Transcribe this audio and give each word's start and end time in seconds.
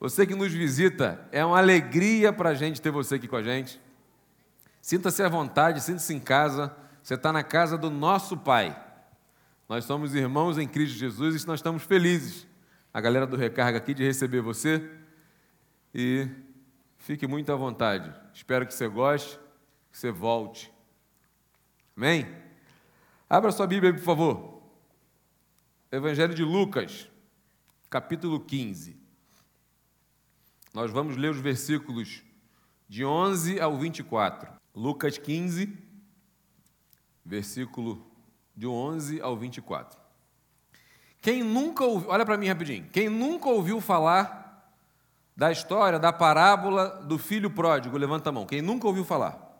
Você 0.00 0.26
que 0.26 0.34
nos 0.34 0.50
visita, 0.50 1.28
é 1.30 1.44
uma 1.44 1.58
alegria 1.58 2.32
para 2.32 2.48
a 2.48 2.54
gente 2.54 2.80
ter 2.80 2.90
você 2.90 3.16
aqui 3.16 3.28
com 3.28 3.36
a 3.36 3.42
gente. 3.42 3.78
Sinta-se 4.80 5.22
à 5.22 5.28
vontade, 5.28 5.82
sinta-se 5.82 6.14
em 6.14 6.18
casa. 6.18 6.74
Você 7.02 7.14
está 7.14 7.30
na 7.30 7.42
casa 7.42 7.76
do 7.76 7.90
nosso 7.90 8.34
Pai. 8.34 8.74
Nós 9.68 9.84
somos 9.84 10.14
irmãos 10.14 10.56
em 10.56 10.66
Cristo 10.66 10.98
Jesus 10.98 11.42
e 11.42 11.46
nós 11.46 11.60
estamos 11.60 11.82
felizes, 11.82 12.46
a 12.94 13.00
galera 13.00 13.26
do 13.26 13.36
Recarga 13.36 13.76
aqui, 13.76 13.92
de 13.92 14.02
receber 14.02 14.40
você. 14.40 14.90
E 15.94 16.26
fique 16.96 17.26
muito 17.26 17.52
à 17.52 17.56
vontade. 17.56 18.10
Espero 18.32 18.66
que 18.66 18.72
você 18.72 18.88
goste, 18.88 19.38
que 19.92 19.98
você 19.98 20.10
volte. 20.10 20.72
Amém? 21.94 22.26
Abra 23.28 23.52
sua 23.52 23.66
Bíblia, 23.66 23.92
por 23.92 24.02
favor. 24.02 24.62
Evangelho 25.92 26.34
de 26.34 26.42
Lucas, 26.42 27.06
capítulo 27.90 28.40
15. 28.40 28.99
Nós 30.72 30.90
vamos 30.90 31.16
ler 31.16 31.30
os 31.30 31.40
versículos 31.40 32.22
de 32.88 33.04
11 33.04 33.60
ao 33.60 33.76
24. 33.76 34.52
Lucas 34.74 35.18
15, 35.18 35.76
versículo 37.24 38.06
de 38.56 38.66
11 38.66 39.20
ao 39.20 39.36
24. 39.36 39.98
Quem 41.20 41.42
nunca 41.42 41.84
ouviu, 41.84 42.08
olha 42.08 42.24
para 42.24 42.36
mim 42.36 42.46
rapidinho, 42.46 42.88
quem 42.90 43.08
nunca 43.08 43.48
ouviu 43.48 43.80
falar 43.80 44.40
da 45.36 45.50
história, 45.50 45.98
da 45.98 46.12
parábola 46.12 47.02
do 47.02 47.18
filho 47.18 47.50
pródigo, 47.50 47.96
levanta 47.96 48.28
a 48.28 48.32
mão. 48.32 48.46
Quem 48.46 48.62
nunca 48.62 48.86
ouviu 48.86 49.04
falar? 49.04 49.50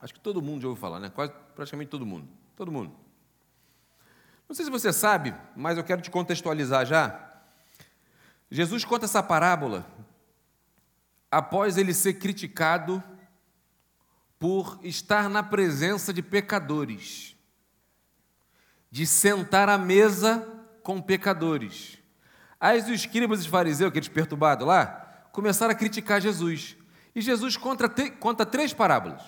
Acho 0.00 0.14
que 0.14 0.20
todo 0.20 0.40
mundo 0.40 0.62
já 0.62 0.68
ouviu 0.68 0.80
falar, 0.80 1.00
né? 1.00 1.10
Quase, 1.10 1.32
praticamente 1.54 1.90
todo 1.90 2.06
mundo. 2.06 2.28
Todo 2.56 2.72
mundo. 2.72 2.94
Não 4.48 4.54
sei 4.54 4.64
se 4.64 4.70
você 4.70 4.92
sabe, 4.92 5.34
mas 5.54 5.76
eu 5.76 5.84
quero 5.84 6.00
te 6.00 6.10
contextualizar 6.10 6.86
já. 6.86 7.28
Jesus 8.50 8.84
conta 8.84 9.04
essa 9.04 9.22
parábola 9.22 9.86
após 11.30 11.76
ele 11.76 11.94
ser 11.94 12.14
criticado 12.14 13.02
por 14.38 14.80
estar 14.82 15.28
na 15.28 15.42
presença 15.42 16.12
de 16.12 16.22
pecadores, 16.22 17.36
de 18.90 19.06
sentar 19.06 19.68
à 19.68 19.76
mesa 19.76 20.46
com 20.82 21.00
pecadores. 21.00 21.98
Aí 22.58 22.80
os 22.80 22.88
escribas 22.88 23.44
e 23.44 23.48
fariseus, 23.48 23.90
aqueles 23.90 24.08
perturbados 24.08 24.66
lá, 24.66 25.28
começaram 25.32 25.72
a 25.72 25.76
criticar 25.76 26.20
Jesus. 26.20 26.76
E 27.14 27.20
Jesus 27.20 27.56
conta, 27.56 27.88
conta 28.18 28.46
três 28.46 28.72
parábolas. 28.72 29.22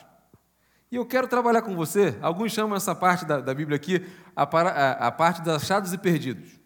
E 0.90 0.96
eu 0.96 1.06
quero 1.06 1.26
trabalhar 1.26 1.62
com 1.62 1.74
você. 1.74 2.18
Alguns 2.20 2.52
chamam 2.52 2.76
essa 2.76 2.94
parte 2.94 3.24
da, 3.24 3.40
da 3.40 3.54
Bíblia 3.54 3.76
aqui 3.76 4.06
a, 4.36 4.42
a, 4.42 4.90
a, 5.08 5.12
parte 5.12 5.40
dos 5.40 5.54
achados 5.54 5.92
e 5.92 5.98
perdidos. 5.98 6.60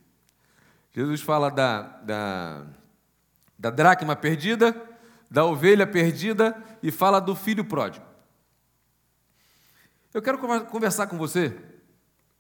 Jesus 0.93 1.21
fala 1.21 1.51
da, 1.51 1.83
da, 1.83 2.67
da 3.59 3.71
dracma 3.71 4.17
perdida, 4.17 4.75
da 5.37 5.45
ovelha 5.45 5.87
perdida 5.87 6.57
e 6.83 6.91
fala 6.91 7.21
do 7.21 7.37
filho 7.37 7.63
pródigo. 7.63 8.07
Eu 10.15 10.23
quero 10.23 10.39
conversar 10.65 11.09
com 11.09 11.19
você 11.19 11.55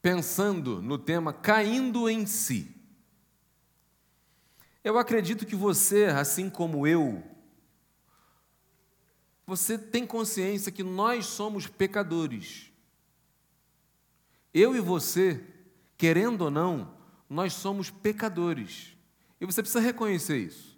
pensando 0.00 0.80
no 0.80 0.96
tema 0.96 1.30
caindo 1.30 2.08
em 2.08 2.24
si. 2.24 2.74
Eu 4.82 4.96
acredito 4.96 5.44
que 5.44 5.54
você, 5.54 6.06
assim 6.06 6.48
como 6.48 6.86
eu, 6.86 7.22
você 9.46 9.76
tem 9.76 10.06
consciência 10.06 10.72
que 10.72 10.82
nós 10.82 11.26
somos 11.26 11.66
pecadores. 11.66 12.72
Eu 14.54 14.74
e 14.74 14.80
você, 14.80 15.44
querendo 15.98 16.46
ou 16.46 16.50
não, 16.50 16.96
nós 17.28 17.52
somos 17.52 17.90
pecadores. 17.90 18.96
E 19.38 19.44
você 19.44 19.60
precisa 19.60 19.80
reconhecer 19.80 20.38
isso. 20.38 20.75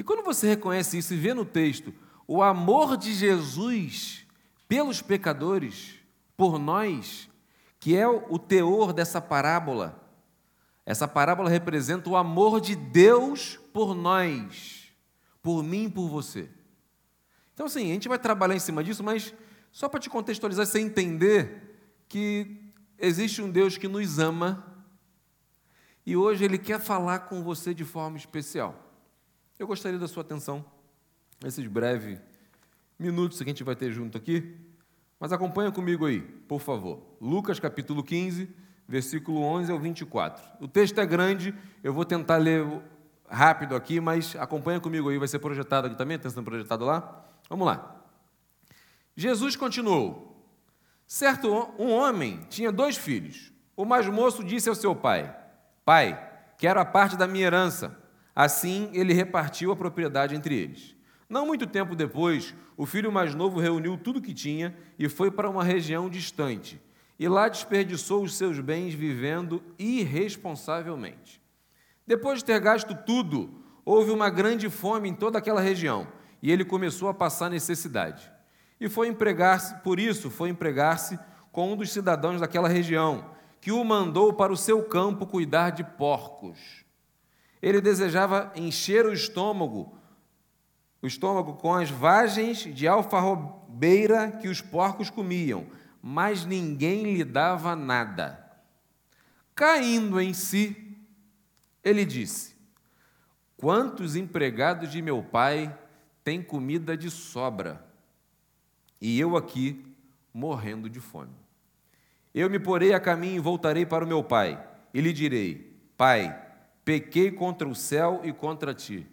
E 0.00 0.02
quando 0.02 0.24
você 0.24 0.48
reconhece 0.48 0.96
isso 0.96 1.12
e 1.12 1.16
vê 1.18 1.34
no 1.34 1.44
texto 1.44 1.92
o 2.26 2.42
amor 2.42 2.96
de 2.96 3.12
Jesus 3.12 4.24
pelos 4.66 5.02
pecadores, 5.02 5.96
por 6.38 6.58
nós, 6.58 7.28
que 7.78 7.94
é 7.94 8.08
o 8.08 8.38
teor 8.38 8.94
dessa 8.94 9.20
parábola. 9.20 10.02
Essa 10.86 11.06
parábola 11.06 11.50
representa 11.50 12.08
o 12.08 12.16
amor 12.16 12.62
de 12.62 12.74
Deus 12.74 13.58
por 13.74 13.94
nós, 13.94 14.90
por 15.42 15.62
mim 15.62 15.84
e 15.84 15.90
por 15.90 16.08
você. 16.08 16.48
Então, 17.52 17.66
assim, 17.66 17.90
a 17.90 17.92
gente 17.92 18.08
vai 18.08 18.18
trabalhar 18.18 18.56
em 18.56 18.58
cima 18.58 18.82
disso, 18.82 19.04
mas 19.04 19.34
só 19.70 19.86
para 19.86 20.00
te 20.00 20.08
contextualizar, 20.08 20.64
você 20.64 20.80
entender 20.80 21.78
que 22.08 22.72
existe 22.98 23.42
um 23.42 23.50
Deus 23.50 23.76
que 23.76 23.86
nos 23.86 24.18
ama 24.18 24.82
e 26.06 26.16
hoje 26.16 26.42
Ele 26.42 26.56
quer 26.56 26.80
falar 26.80 27.18
com 27.18 27.42
você 27.42 27.74
de 27.74 27.84
forma 27.84 28.16
especial. 28.16 28.89
Eu 29.60 29.66
gostaria 29.66 29.98
da 29.98 30.08
sua 30.08 30.22
atenção 30.22 30.64
nesses 31.38 31.66
breves 31.66 32.18
minutos 32.98 33.36
que 33.36 33.44
a 33.44 33.46
gente 33.46 33.62
vai 33.62 33.76
ter 33.76 33.92
junto 33.92 34.16
aqui. 34.16 34.56
Mas 35.18 35.34
acompanha 35.34 35.70
comigo 35.70 36.06
aí, 36.06 36.22
por 36.22 36.62
favor. 36.62 37.02
Lucas 37.20 37.60
capítulo 37.60 38.02
15, 38.02 38.48
versículo 38.88 39.42
11 39.42 39.70
ao 39.70 39.78
24. 39.78 40.42
O 40.62 40.66
texto 40.66 40.98
é 40.98 41.04
grande, 41.04 41.54
eu 41.84 41.92
vou 41.92 42.06
tentar 42.06 42.38
ler 42.38 42.66
rápido 43.28 43.76
aqui, 43.76 44.00
mas 44.00 44.34
acompanha 44.36 44.80
comigo 44.80 45.10
aí, 45.10 45.18
vai 45.18 45.28
ser 45.28 45.38
projetado 45.38 45.88
aqui 45.88 45.96
também, 45.96 46.16
está 46.16 46.30
sendo 46.30 46.42
projetado 46.42 46.86
lá? 46.86 47.22
Vamos 47.46 47.66
lá. 47.66 48.02
Jesus 49.14 49.56
continuou: 49.56 50.42
Certo, 51.06 51.70
um 51.78 51.90
homem 51.90 52.46
tinha 52.48 52.72
dois 52.72 52.96
filhos. 52.96 53.52
O 53.76 53.84
mais 53.84 54.08
moço 54.08 54.42
disse 54.42 54.70
ao 54.70 54.74
seu 54.74 54.96
pai: 54.96 55.36
Pai, 55.84 56.18
quero 56.56 56.80
a 56.80 56.84
parte 56.86 57.14
da 57.14 57.26
minha 57.26 57.44
herança. 57.44 57.99
Assim 58.40 58.88
ele 58.94 59.12
repartiu 59.12 59.70
a 59.70 59.76
propriedade 59.76 60.34
entre 60.34 60.54
eles. 60.54 60.96
Não 61.28 61.44
muito 61.44 61.66
tempo 61.66 61.94
depois, 61.94 62.54
o 62.74 62.86
filho 62.86 63.12
mais 63.12 63.34
novo 63.34 63.60
reuniu 63.60 63.98
tudo 63.98 64.22
que 64.22 64.32
tinha 64.32 64.74
e 64.98 65.10
foi 65.10 65.30
para 65.30 65.50
uma 65.50 65.62
região 65.62 66.08
distante. 66.08 66.80
E 67.18 67.28
lá 67.28 67.50
desperdiçou 67.50 68.22
os 68.22 68.34
seus 68.34 68.58
bens 68.58 68.94
vivendo 68.94 69.62
irresponsavelmente. 69.78 71.38
Depois 72.06 72.38
de 72.38 72.46
ter 72.46 72.58
gasto 72.60 72.94
tudo, 73.04 73.62
houve 73.84 74.10
uma 74.10 74.30
grande 74.30 74.70
fome 74.70 75.10
em 75.10 75.14
toda 75.14 75.36
aquela 75.36 75.60
região 75.60 76.08
e 76.42 76.50
ele 76.50 76.64
começou 76.64 77.10
a 77.10 77.14
passar 77.14 77.50
necessidade. 77.50 78.32
E 78.80 78.88
foi 78.88 79.08
empregar-se, 79.08 79.74
por 79.82 80.00
isso, 80.00 80.30
foi 80.30 80.48
empregar-se 80.48 81.18
com 81.52 81.74
um 81.74 81.76
dos 81.76 81.92
cidadãos 81.92 82.40
daquela 82.40 82.70
região, 82.70 83.32
que 83.60 83.70
o 83.70 83.84
mandou 83.84 84.32
para 84.32 84.50
o 84.50 84.56
seu 84.56 84.82
campo 84.82 85.26
cuidar 85.26 85.68
de 85.68 85.84
porcos. 85.84 86.88
Ele 87.62 87.80
desejava 87.80 88.52
encher 88.56 89.06
o 89.06 89.12
estômago 89.12 90.00
o 91.02 91.06
estômago 91.06 91.54
com 91.54 91.74
as 91.74 91.90
vagens 91.90 92.58
de 92.58 92.86
alfarrobeira 92.86 94.32
que 94.32 94.48
os 94.48 94.60
porcos 94.60 95.08
comiam, 95.08 95.66
mas 96.02 96.44
ninguém 96.44 97.14
lhe 97.14 97.24
dava 97.24 97.74
nada. 97.74 98.46
Caindo 99.54 100.20
em 100.20 100.34
si, 100.34 100.98
ele 101.82 102.04
disse: 102.04 102.54
Quantos 103.56 104.14
empregados 104.14 104.90
de 104.90 105.00
meu 105.00 105.22
pai 105.22 105.76
têm 106.22 106.42
comida 106.42 106.96
de 106.96 107.10
sobra, 107.10 107.84
e 109.00 109.18
eu 109.18 109.36
aqui 109.36 109.84
morrendo 110.32 110.88
de 110.88 111.00
fome? 111.00 111.34
Eu 112.34 112.50
me 112.50 112.58
porei 112.58 112.92
a 112.92 113.00
caminho 113.00 113.36
e 113.36 113.40
voltarei 113.40 113.86
para 113.86 114.04
o 114.04 114.08
meu 114.08 114.22
pai, 114.22 114.62
e 114.92 115.00
lhe 115.00 115.14
direi: 115.14 115.74
Pai, 115.96 116.49
pequei 116.84 117.30
contra 117.30 117.68
o 117.68 117.74
céu 117.74 118.20
e 118.24 118.32
contra 118.32 118.74
ti 118.74 119.06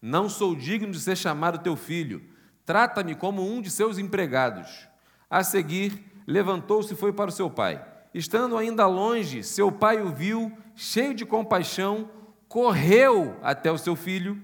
não 0.00 0.28
sou 0.28 0.54
digno 0.54 0.92
de 0.92 1.00
ser 1.00 1.16
chamado 1.16 1.58
teu 1.58 1.76
filho. 1.76 2.22
Trata-me 2.64 3.14
como 3.14 3.46
um 3.46 3.60
de 3.60 3.70
seus 3.70 3.98
empregados. 3.98 4.88
A 5.28 5.44
seguir, 5.44 6.22
levantou-se 6.26 6.94
e 6.94 6.96
foi 6.96 7.12
para 7.12 7.28
o 7.28 7.32
seu 7.32 7.50
pai. 7.50 7.84
Estando 8.14 8.56
ainda 8.56 8.86
longe, 8.86 9.42
seu 9.42 9.70
pai 9.70 10.00
o 10.00 10.10
viu, 10.10 10.56
cheio 10.74 11.14
de 11.14 11.26
compaixão, 11.26 12.10
correu 12.48 13.36
até 13.42 13.70
o 13.70 13.78
seu 13.78 13.94
filho, 13.94 14.42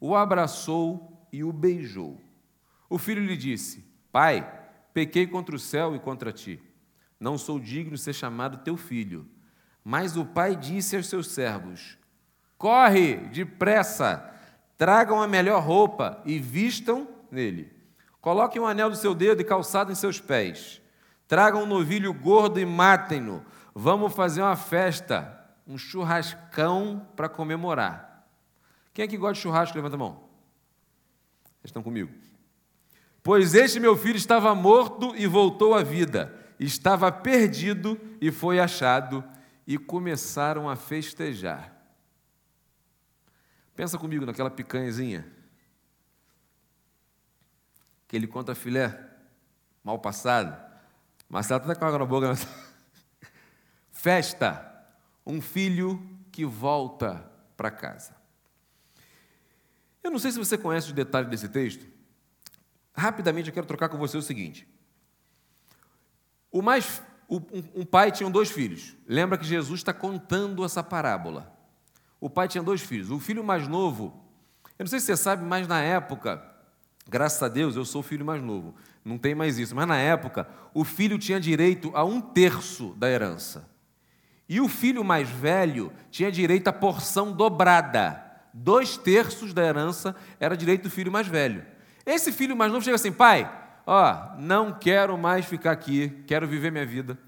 o 0.00 0.14
abraçou 0.14 1.26
e 1.32 1.42
o 1.42 1.52
beijou. 1.52 2.20
O 2.90 2.98
filho 2.98 3.24
lhe 3.24 3.36
disse: 3.36 3.84
Pai, 4.12 4.46
pequei 4.92 5.26
contra 5.26 5.56
o 5.56 5.58
céu 5.58 5.94
e 5.94 5.98
contra 5.98 6.32
ti. 6.32 6.60
Não 7.18 7.38
sou 7.38 7.58
digno 7.58 7.94
de 7.94 8.00
ser 8.00 8.12
chamado 8.12 8.58
teu 8.58 8.76
filho. 8.76 9.26
Mas 9.82 10.16
o 10.16 10.24
pai 10.24 10.54
disse 10.56 10.96
aos 10.96 11.06
seus 11.06 11.28
servos: 11.28 11.96
Corre 12.58 13.16
depressa 13.16 14.32
Tragam 14.76 15.22
a 15.22 15.26
melhor 15.26 15.62
roupa 15.62 16.20
e 16.24 16.38
vistam 16.38 17.08
nele. 17.30 17.72
Coloquem 18.20 18.60
um 18.60 18.66
anel 18.66 18.90
do 18.90 18.96
seu 18.96 19.14
dedo 19.14 19.40
e 19.40 19.44
calçado 19.44 19.90
em 19.90 19.94
seus 19.94 20.20
pés. 20.20 20.82
Tragam 21.26 21.62
um 21.62 21.66
novilho 21.66 22.12
gordo 22.12 22.60
e 22.60 22.66
matem-no. 22.66 23.44
Vamos 23.74 24.12
fazer 24.12 24.42
uma 24.42 24.56
festa, 24.56 25.44
um 25.66 25.78
churrascão 25.78 27.06
para 27.16 27.28
comemorar. 27.28 28.26
Quem 28.92 29.04
é 29.04 29.08
que 29.08 29.16
gosta 29.16 29.34
de 29.34 29.40
churrasco? 29.40 29.76
Levanta 29.76 29.96
a 29.96 29.98
mão. 29.98 30.24
Vocês 31.60 31.70
estão 31.70 31.82
comigo? 31.82 32.12
Pois 33.22 33.54
este 33.54 33.80
meu 33.80 33.96
filho 33.96 34.16
estava 34.16 34.54
morto 34.54 35.14
e 35.16 35.26
voltou 35.26 35.74
à 35.74 35.82
vida, 35.82 36.32
estava 36.60 37.10
perdido 37.10 37.98
e 38.20 38.30
foi 38.30 38.60
achado, 38.60 39.24
e 39.66 39.76
começaram 39.76 40.68
a 40.68 40.76
festejar. 40.76 41.75
Pensa 43.76 43.98
comigo 43.98 44.24
naquela 44.24 44.50
picanhazinha. 44.50 45.30
Que 48.08 48.16
ele 48.16 48.26
conta 48.26 48.54
filé 48.54 48.98
mal 49.84 49.98
passado. 49.98 50.56
Marcelo 51.28 51.60
está 51.60 51.74
com 51.74 51.84
água 51.84 51.98
na 51.98 52.06
boca. 52.06 52.32
Né? 52.32 52.38
Festa. 53.92 54.72
Um 55.26 55.42
filho 55.42 56.02
que 56.32 56.44
volta 56.44 57.30
para 57.56 57.70
casa. 57.70 58.16
Eu 60.02 60.10
não 60.10 60.18
sei 60.18 60.30
se 60.32 60.38
você 60.38 60.56
conhece 60.56 60.86
os 60.86 60.92
detalhes 60.92 61.28
desse 61.28 61.48
texto. 61.48 61.86
Rapidamente 62.94 63.48
eu 63.48 63.54
quero 63.54 63.66
trocar 63.66 63.88
com 63.88 63.98
você 63.98 64.16
o 64.16 64.22
seguinte. 64.22 64.66
O 66.50 66.62
mais, 66.62 67.02
um 67.28 67.84
pai 67.84 68.10
tinha 68.10 68.30
dois 68.30 68.50
filhos. 68.50 68.96
Lembra 69.06 69.36
que 69.36 69.44
Jesus 69.44 69.80
está 69.80 69.92
contando 69.92 70.64
essa 70.64 70.82
parábola. 70.82 71.55
O 72.20 72.30
pai 72.30 72.48
tinha 72.48 72.62
dois 72.62 72.80
filhos. 72.80 73.10
O 73.10 73.18
filho 73.18 73.44
mais 73.44 73.68
novo, 73.68 74.24
eu 74.78 74.84
não 74.84 74.86
sei 74.86 75.00
se 75.00 75.06
você 75.06 75.16
sabe, 75.16 75.44
mas 75.44 75.66
na 75.68 75.80
época, 75.80 76.42
graças 77.08 77.42
a 77.42 77.48
Deus, 77.48 77.76
eu 77.76 77.84
sou 77.84 78.00
o 78.00 78.04
filho 78.04 78.24
mais 78.24 78.42
novo. 78.42 78.74
Não 79.04 79.18
tem 79.18 79.34
mais 79.34 79.58
isso. 79.58 79.74
Mas 79.74 79.86
na 79.86 79.96
época, 79.96 80.48
o 80.74 80.84
filho 80.84 81.18
tinha 81.18 81.40
direito 81.40 81.90
a 81.94 82.04
um 82.04 82.20
terço 82.20 82.94
da 82.98 83.08
herança. 83.08 83.68
E 84.48 84.60
o 84.60 84.68
filho 84.68 85.04
mais 85.04 85.28
velho 85.28 85.92
tinha 86.10 86.30
direito 86.30 86.68
à 86.68 86.72
porção 86.72 87.32
dobrada. 87.32 88.22
Dois 88.52 88.96
terços 88.96 89.52
da 89.52 89.64
herança 89.64 90.14
era 90.40 90.56
direito 90.56 90.84
do 90.84 90.90
filho 90.90 91.10
mais 91.10 91.26
velho. 91.26 91.64
Esse 92.04 92.32
filho 92.32 92.56
mais 92.56 92.72
novo 92.72 92.84
chega 92.84 92.94
assim, 92.94 93.12
pai, 93.12 93.50
ó, 93.84 94.36
não 94.38 94.72
quero 94.72 95.18
mais 95.18 95.44
ficar 95.44 95.72
aqui, 95.72 96.22
quero 96.26 96.46
viver 96.46 96.70
minha 96.70 96.86
vida. 96.86 97.18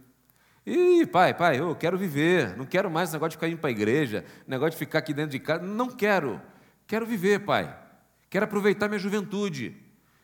Ih, 0.68 1.06
pai, 1.06 1.32
pai, 1.32 1.58
eu 1.58 1.74
quero 1.74 1.96
viver, 1.96 2.54
não 2.54 2.66
quero 2.66 2.90
mais 2.90 3.10
negócio 3.10 3.30
de 3.30 3.36
ficar 3.36 3.48
indo 3.48 3.56
para 3.56 3.70
a 3.70 3.70
igreja, 3.70 4.22
negócio 4.46 4.72
de 4.72 4.76
ficar 4.76 4.98
aqui 4.98 5.14
dentro 5.14 5.30
de 5.30 5.38
casa, 5.38 5.64
não 5.64 5.88
quero. 5.88 6.42
Quero 6.86 7.06
viver, 7.06 7.40
pai. 7.40 7.74
Quero 8.28 8.44
aproveitar 8.44 8.86
minha 8.86 8.98
juventude. 8.98 9.74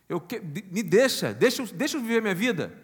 Eu 0.07 0.21
que, 0.21 0.39
me 0.71 0.83
deixa, 0.83 1.33
deixa, 1.33 1.65
deixa 1.65 1.97
eu 1.97 2.03
viver 2.03 2.21
minha 2.21 2.35
vida. 2.35 2.75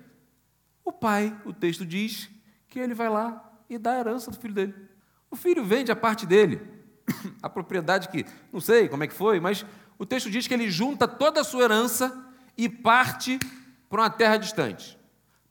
O 0.82 0.90
pai, 0.90 1.38
o 1.44 1.52
texto 1.52 1.84
diz 1.84 2.30
que 2.66 2.78
ele 2.78 2.94
vai 2.94 3.10
lá 3.10 3.52
e 3.68 3.76
dá 3.76 3.92
a 3.92 3.98
herança 4.00 4.30
do 4.30 4.38
filho 4.38 4.54
dele. 4.54 4.74
O 5.30 5.36
filho 5.36 5.62
vende 5.62 5.92
a 5.92 5.96
parte 5.96 6.24
dele, 6.24 6.62
a 7.42 7.50
propriedade 7.50 8.08
que, 8.08 8.24
não 8.50 8.60
sei 8.60 8.88
como 8.88 9.04
é 9.04 9.06
que 9.06 9.12
foi, 9.12 9.38
mas 9.38 9.66
o 9.98 10.06
texto 10.06 10.30
diz 10.30 10.46
que 10.46 10.54
ele 10.54 10.70
junta 10.70 11.06
toda 11.06 11.42
a 11.42 11.44
sua 11.44 11.64
herança 11.64 12.26
e 12.56 12.70
parte 12.70 13.38
para 13.90 14.00
uma 14.00 14.08
terra 14.08 14.38
distante. 14.38 14.98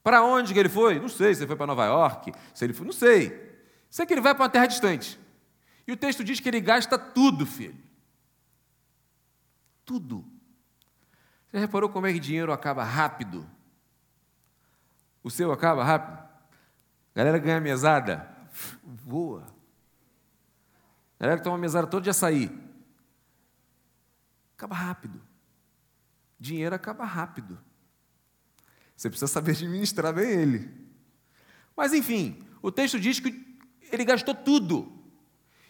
Para 0.04 0.24
onde 0.24 0.54
que 0.54 0.60
ele 0.60 0.70
foi? 0.70 1.00
Não 1.00 1.10
sei, 1.10 1.34
se 1.34 1.42
ele 1.42 1.48
foi 1.48 1.56
para 1.56 1.68
Nova 1.68 1.86
York, 1.86 2.32
se 2.54 2.66
ele 2.66 2.74
foi, 2.74 2.86
não 2.86 2.94
sei. 2.94 3.50
Sei 3.90 4.06
que 4.06 4.14
ele 4.14 4.22
vai 4.22 4.34
para 4.34 4.44
uma 4.44 4.50
terra 4.50 4.68
distante. 4.68 5.20
E 5.88 5.92
o 5.92 5.98
texto 5.98 6.24
diz 6.24 6.40
que 6.40 6.48
ele 6.48 6.62
gasta 6.62 6.98
tudo, 6.98 7.46
filho. 7.46 7.78
Tudo. 9.84 10.26
Você 11.50 11.58
reparou 11.58 11.90
como 11.90 12.06
é 12.06 12.14
que 12.14 12.20
dinheiro 12.20 12.54
acaba 12.54 12.84
rápido? 12.84 13.50
O 15.24 15.30
seu 15.30 15.52
acaba 15.52 15.84
rápido? 15.84 16.30
Galera 17.16 17.40
ganha 17.40 17.60
mesada, 17.60 18.30
voa. 18.84 19.48
Galera 21.20 21.38
que 21.38 21.44
toma 21.44 21.58
mesada 21.58 21.88
todo 21.88 22.04
dia 22.04 22.14
sair. 22.14 22.50
Acaba 24.56 24.76
rápido. 24.76 25.22
Dinheiro 26.40 26.76
acaba 26.76 27.04
rápido. 27.04 27.60
Você 29.00 29.10
precisa 29.10 29.32
saber 29.32 29.52
administrar 29.52 30.12
bem 30.12 30.30
ele. 30.30 30.70
Mas 31.74 31.94
enfim, 31.94 32.38
o 32.62 32.70
texto 32.70 33.00
diz 33.00 33.18
que 33.18 33.58
ele 33.94 34.04
gastou 34.04 34.36
tudo. 34.36 34.92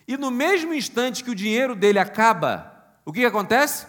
E 0.07 0.17
no 0.17 0.31
mesmo 0.31 0.73
instante 0.73 1.23
que 1.23 1.29
o 1.29 1.35
dinheiro 1.35 1.75
dele 1.75 1.99
acaba, 1.99 2.91
o 3.05 3.13
que, 3.13 3.19
que 3.19 3.25
acontece? 3.27 3.85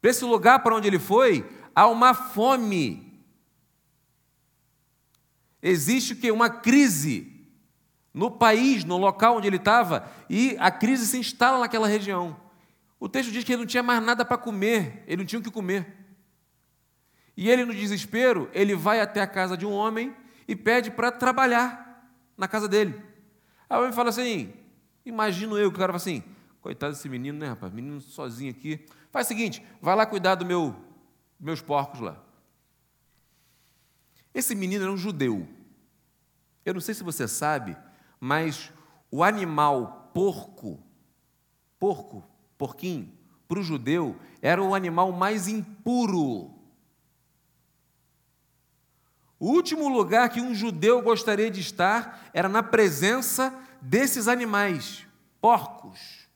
Para 0.00 0.10
esse 0.10 0.24
lugar 0.24 0.62
para 0.62 0.74
onde 0.74 0.88
ele 0.88 0.98
foi, 0.98 1.46
há 1.74 1.86
uma 1.88 2.14
fome 2.14 3.22
Existe 5.62 6.14
o 6.14 6.16
que? 6.16 6.30
Uma 6.30 6.48
crise 6.48 7.30
no 8.14 8.30
país, 8.30 8.82
no 8.82 8.96
local 8.96 9.36
onde 9.36 9.46
ele 9.46 9.56
estava, 9.56 10.10
e 10.26 10.56
a 10.58 10.70
crise 10.70 11.06
se 11.06 11.18
instala 11.18 11.58
naquela 11.58 11.86
região. 11.86 12.34
O 12.98 13.10
texto 13.10 13.30
diz 13.30 13.44
que 13.44 13.52
ele 13.52 13.60
não 13.60 13.66
tinha 13.66 13.82
mais 13.82 14.02
nada 14.02 14.24
para 14.24 14.38
comer, 14.38 15.04
ele 15.06 15.18
não 15.18 15.26
tinha 15.26 15.38
o 15.38 15.42
que 15.42 15.50
comer. 15.50 15.99
E 17.40 17.48
ele, 17.48 17.64
no 17.64 17.74
desespero, 17.74 18.50
ele 18.52 18.74
vai 18.74 19.00
até 19.00 19.22
a 19.22 19.26
casa 19.26 19.56
de 19.56 19.64
um 19.64 19.72
homem 19.72 20.14
e 20.46 20.54
pede 20.54 20.90
para 20.90 21.10
trabalhar 21.10 22.06
na 22.36 22.46
casa 22.46 22.68
dele. 22.68 23.02
Aí 23.66 23.78
o 23.78 23.80
homem 23.80 23.94
fala 23.94 24.10
assim: 24.10 24.52
imagino 25.06 25.56
eu 25.56 25.70
que 25.70 25.76
o 25.76 25.80
cara 25.80 25.90
fala 25.90 25.96
assim, 25.96 26.22
coitado 26.60 26.92
desse 26.92 27.08
menino, 27.08 27.38
né, 27.38 27.46
rapaz? 27.46 27.72
Menino 27.72 27.98
sozinho 27.98 28.50
aqui. 28.50 28.84
Faz 29.10 29.26
o 29.26 29.28
seguinte, 29.28 29.64
vai 29.80 29.96
lá 29.96 30.04
cuidar 30.04 30.34
dos 30.34 30.46
meu, 30.46 30.76
meus 31.40 31.62
porcos 31.62 32.00
lá. 32.00 32.22
Esse 34.34 34.54
menino 34.54 34.84
era 34.84 34.92
um 34.92 34.98
judeu. 34.98 35.48
Eu 36.62 36.74
não 36.74 36.80
sei 36.82 36.94
se 36.94 37.02
você 37.02 37.26
sabe, 37.26 37.74
mas 38.20 38.70
o 39.10 39.24
animal 39.24 40.10
porco, 40.12 40.78
porco, 41.78 42.22
porquinho, 42.58 43.10
para 43.48 43.60
o 43.60 43.62
judeu, 43.62 44.14
era 44.42 44.62
o 44.62 44.74
animal 44.74 45.10
mais 45.10 45.48
impuro. 45.48 46.59
O 49.40 49.48
último 49.48 49.88
lugar 49.88 50.28
que 50.28 50.38
um 50.38 50.54
judeu 50.54 51.00
gostaria 51.00 51.50
de 51.50 51.60
estar 51.60 52.28
era 52.34 52.46
na 52.46 52.62
presença 52.62 53.58
desses 53.80 54.28
animais, 54.28 55.06
porcos. 55.40 56.28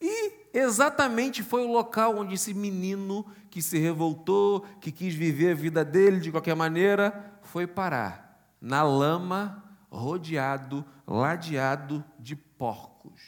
E 0.00 0.32
exatamente 0.54 1.42
foi 1.42 1.64
o 1.64 1.72
local 1.72 2.16
onde 2.16 2.36
esse 2.36 2.54
menino 2.54 3.26
que 3.50 3.60
se 3.60 3.78
revoltou, 3.78 4.60
que 4.80 4.92
quis 4.92 5.12
viver 5.12 5.50
a 5.50 5.56
vida 5.56 5.84
dele 5.84 6.20
de 6.20 6.30
qualquer 6.30 6.54
maneira, 6.54 7.38
foi 7.42 7.66
parar 7.66 8.54
na 8.60 8.84
lama, 8.84 9.64
rodeado, 9.90 10.84
ladeado 11.04 12.04
de 12.16 12.36
porcos. 12.36 13.20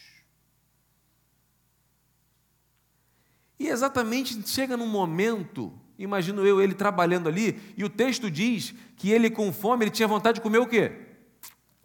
E 3.58 3.66
exatamente 3.66 4.48
chega 4.48 4.76
num 4.76 4.86
momento, 4.86 5.76
imagino 5.98 6.46
eu, 6.46 6.60
ele 6.60 6.74
trabalhando 6.74 7.28
ali, 7.28 7.74
e 7.76 7.84
o 7.84 7.88
texto 7.88 8.30
diz 8.30 8.74
que 8.96 9.10
ele 9.10 9.30
com 9.30 9.52
fome, 9.52 9.84
ele 9.84 9.90
tinha 9.90 10.08
vontade 10.08 10.36
de 10.36 10.40
comer 10.40 10.58
o 10.58 10.66
quê? 10.66 10.92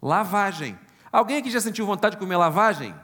Lavagem. 0.00 0.78
Alguém 1.10 1.38
aqui 1.38 1.50
já 1.50 1.60
sentiu 1.60 1.86
vontade 1.86 2.16
de 2.16 2.20
comer 2.20 2.36
lavagem? 2.36 2.94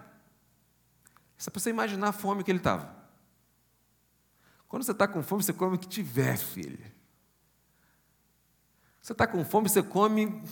Só 1.36 1.50
para 1.50 1.60
você 1.60 1.70
imaginar 1.70 2.08
a 2.08 2.12
fome 2.12 2.44
que 2.44 2.50
ele 2.50 2.58
estava. 2.58 2.94
Quando 4.68 4.82
você 4.82 4.92
está 4.92 5.06
com 5.06 5.22
fome, 5.22 5.42
você 5.42 5.52
come 5.52 5.76
o 5.76 5.78
que 5.78 5.88
tiver, 5.88 6.36
filho. 6.36 6.84
Você 9.00 9.12
está 9.12 9.26
com 9.26 9.44
fome, 9.44 9.68
você 9.68 9.82
come. 9.82 10.42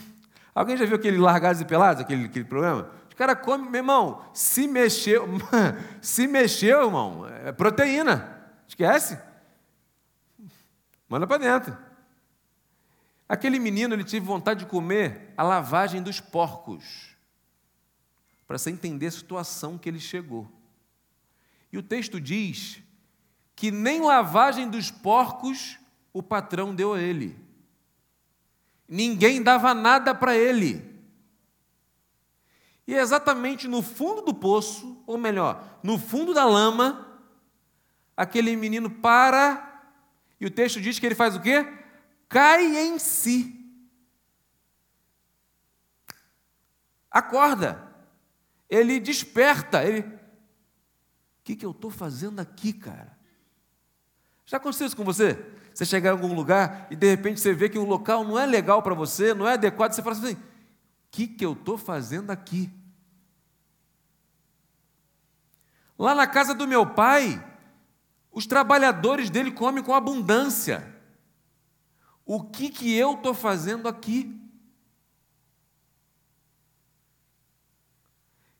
Alguém 0.55 0.77
já 0.77 0.85
viu 0.85 0.97
aquele 0.97 1.19
Largados 1.19 1.61
e 1.61 1.65
Pelados, 1.65 2.03
aquele, 2.03 2.27
aquele 2.27 2.45
programa? 2.45 2.91
O 3.11 3.17
cara 3.17 3.35
come, 3.35 3.69
meu 3.69 3.81
irmão, 3.81 4.25
se 4.33 4.69
mexeu, 4.69 5.27
se 6.01 6.27
mexeu, 6.27 6.85
irmão, 6.85 7.27
é 7.27 7.53
proteína. 7.53 8.43
Esquece. 8.69 9.19
Manda 11.13 11.27
para 11.27 11.37
dentro. 11.37 11.77
Aquele 13.29 13.59
menino, 13.59 13.95
ele 13.95 14.03
teve 14.03 14.25
vontade 14.25 14.61
de 14.61 14.71
comer 14.71 15.35
a 15.37 15.43
lavagem 15.43 16.03
dos 16.03 16.21
porcos. 16.21 17.15
Para 18.47 18.57
você 18.57 18.71
entender 18.71 19.09
a 19.09 19.11
situação 19.11 19.77
que 19.77 19.91
ele 19.91 20.01
chegou. 20.01 20.51
E 21.71 21.77
o 21.77 21.83
texto 21.83 22.19
diz 22.19 22.83
que 23.55 23.71
nem 23.71 24.01
lavagem 24.01 24.71
dos 24.71 24.91
porcos 24.91 25.79
o 26.15 26.23
patrão 26.23 26.75
deu 26.75 26.95
a 26.95 26.99
ele. 27.03 27.39
Ninguém 28.89 29.43
dava 29.43 29.75
nada 29.75 30.15
para 30.15 30.35
ele. 30.35 30.99
E 32.87 32.95
é 32.95 33.01
exatamente 33.03 33.69
no 33.69 33.83
fundo 33.83 34.23
do 34.23 34.33
poço, 34.33 35.05
ou 35.07 35.19
melhor, 35.19 35.79
no 35.83 35.99
fundo 35.99 36.33
da 36.33 36.47
lama, 36.47 37.21
aquele 38.17 38.57
menino 38.57 38.89
para, 38.89 39.72
e 40.43 40.47
o 40.47 40.51
texto 40.51 40.81
diz 40.81 40.99
que 40.99 41.07
ele 41.07 41.15
faz 41.15 41.37
o 41.37 41.41
quê? 41.41 41.65
Cai 42.29 42.77
em 42.77 42.99
si. 42.99 43.65
Acorda. 47.09 47.81
Ele 48.69 48.99
desperta. 48.99 49.85
Ele. 49.85 50.01
O 50.01 51.45
que, 51.45 51.55
que 51.55 51.65
eu 51.65 51.71
estou 51.71 51.93
fazendo 51.93 52.41
aqui, 52.41 52.73
cara? 52.73 53.17
Já 54.45 54.57
aconteceu 54.57 54.89
isso 54.89 54.97
com 54.97 55.05
você? 55.05 55.39
Você 55.73 55.85
chegar 55.85 56.09
em 56.11 56.13
algum 56.15 56.35
lugar 56.35 56.89
e 56.91 56.97
de 56.97 57.09
repente 57.09 57.39
você 57.39 57.55
vê 57.55 57.69
que 57.69 57.79
o 57.79 57.85
local 57.85 58.25
não 58.25 58.37
é 58.37 58.45
legal 58.45 58.83
para 58.83 58.95
você, 58.95 59.33
não 59.33 59.47
é 59.47 59.53
adequado, 59.53 59.93
você 59.93 60.03
fala 60.03 60.17
assim: 60.17 60.33
o 60.33 60.39
que, 61.13 61.29
que 61.29 61.47
eu 61.47 61.53
estou 61.53 61.79
fazendo 61.79 62.33
aqui? 62.33 62.69
Lá 65.97 66.17
na 66.17 66.27
casa 66.27 66.53
do 66.53 66.67
meu 66.67 66.85
pai, 66.85 67.41
os 68.33 68.47
trabalhadores 68.47 69.29
dele 69.29 69.53
comem 69.53 69.85
com 69.85 69.95
abundância. 69.95 70.91
O 72.25 72.43
que, 72.43 72.71
que 72.71 72.97
eu 72.97 73.15
estou 73.15 73.35
fazendo 73.35 73.87
aqui? 73.87 74.41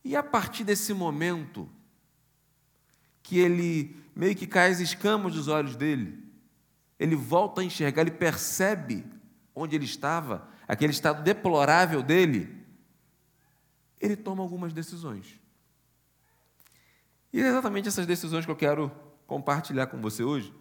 E 0.05 0.15
a 0.15 0.23
partir 0.23 0.63
desse 0.65 0.93
momento, 0.93 1.71
que 3.23 3.39
ele 3.39 3.97
meio 4.15 4.37
que 4.37 4.47
cai 4.47 4.71
as 4.71 4.81
escamas 4.81 5.33
dos 5.33 5.49
olhos 5.49 5.75
dele, 5.75 6.23
ele 6.99 7.17
volta 7.17 7.63
a 7.63 7.65
enxergar, 7.65 8.03
ele 8.03 8.11
percebe 8.11 9.07
onde 9.55 9.75
ele 9.75 9.87
estava, 9.87 10.49
aquele 10.69 10.93
estado 10.93 11.23
deplorável 11.23 12.03
dele, 12.03 12.63
ele 13.99 14.17
toma 14.17 14.43
algumas 14.43 14.73
decisões. 14.73 15.41
E 17.33 17.41
é 17.41 17.47
exatamente 17.47 17.89
essas 17.89 18.05
decisões 18.05 18.45
que 18.45 18.51
eu 18.51 18.57
quero 18.57 18.93
compartilhar 19.33 19.87
com 19.87 19.99
você 19.99 20.23
hoje, 20.23 20.53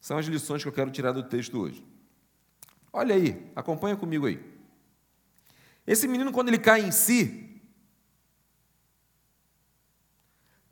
são 0.00 0.18
as 0.18 0.26
lições 0.26 0.62
que 0.62 0.68
eu 0.68 0.72
quero 0.72 0.90
tirar 0.90 1.12
do 1.12 1.22
texto 1.22 1.60
hoje. 1.60 1.86
Olha 2.92 3.14
aí, 3.14 3.48
acompanha 3.54 3.96
comigo 3.96 4.26
aí. 4.26 4.44
Esse 5.86 6.08
menino, 6.08 6.32
quando 6.32 6.48
ele 6.48 6.58
cai 6.58 6.80
em 6.80 6.90
si, 6.90 7.62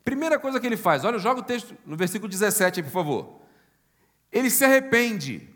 primeira 0.03 0.37
coisa 0.37 0.59
que 0.59 0.67
ele 0.67 0.75
faz, 0.75 1.05
olha, 1.05 1.17
joga 1.17 1.39
o 1.39 1.43
texto 1.43 1.77
no 1.85 1.95
versículo 1.95 2.29
17 2.29 2.81
aí, 2.81 2.83
por 2.83 2.91
favor. 2.91 3.41
Ele 4.29 4.49
se 4.49 4.65
arrepende. 4.65 5.47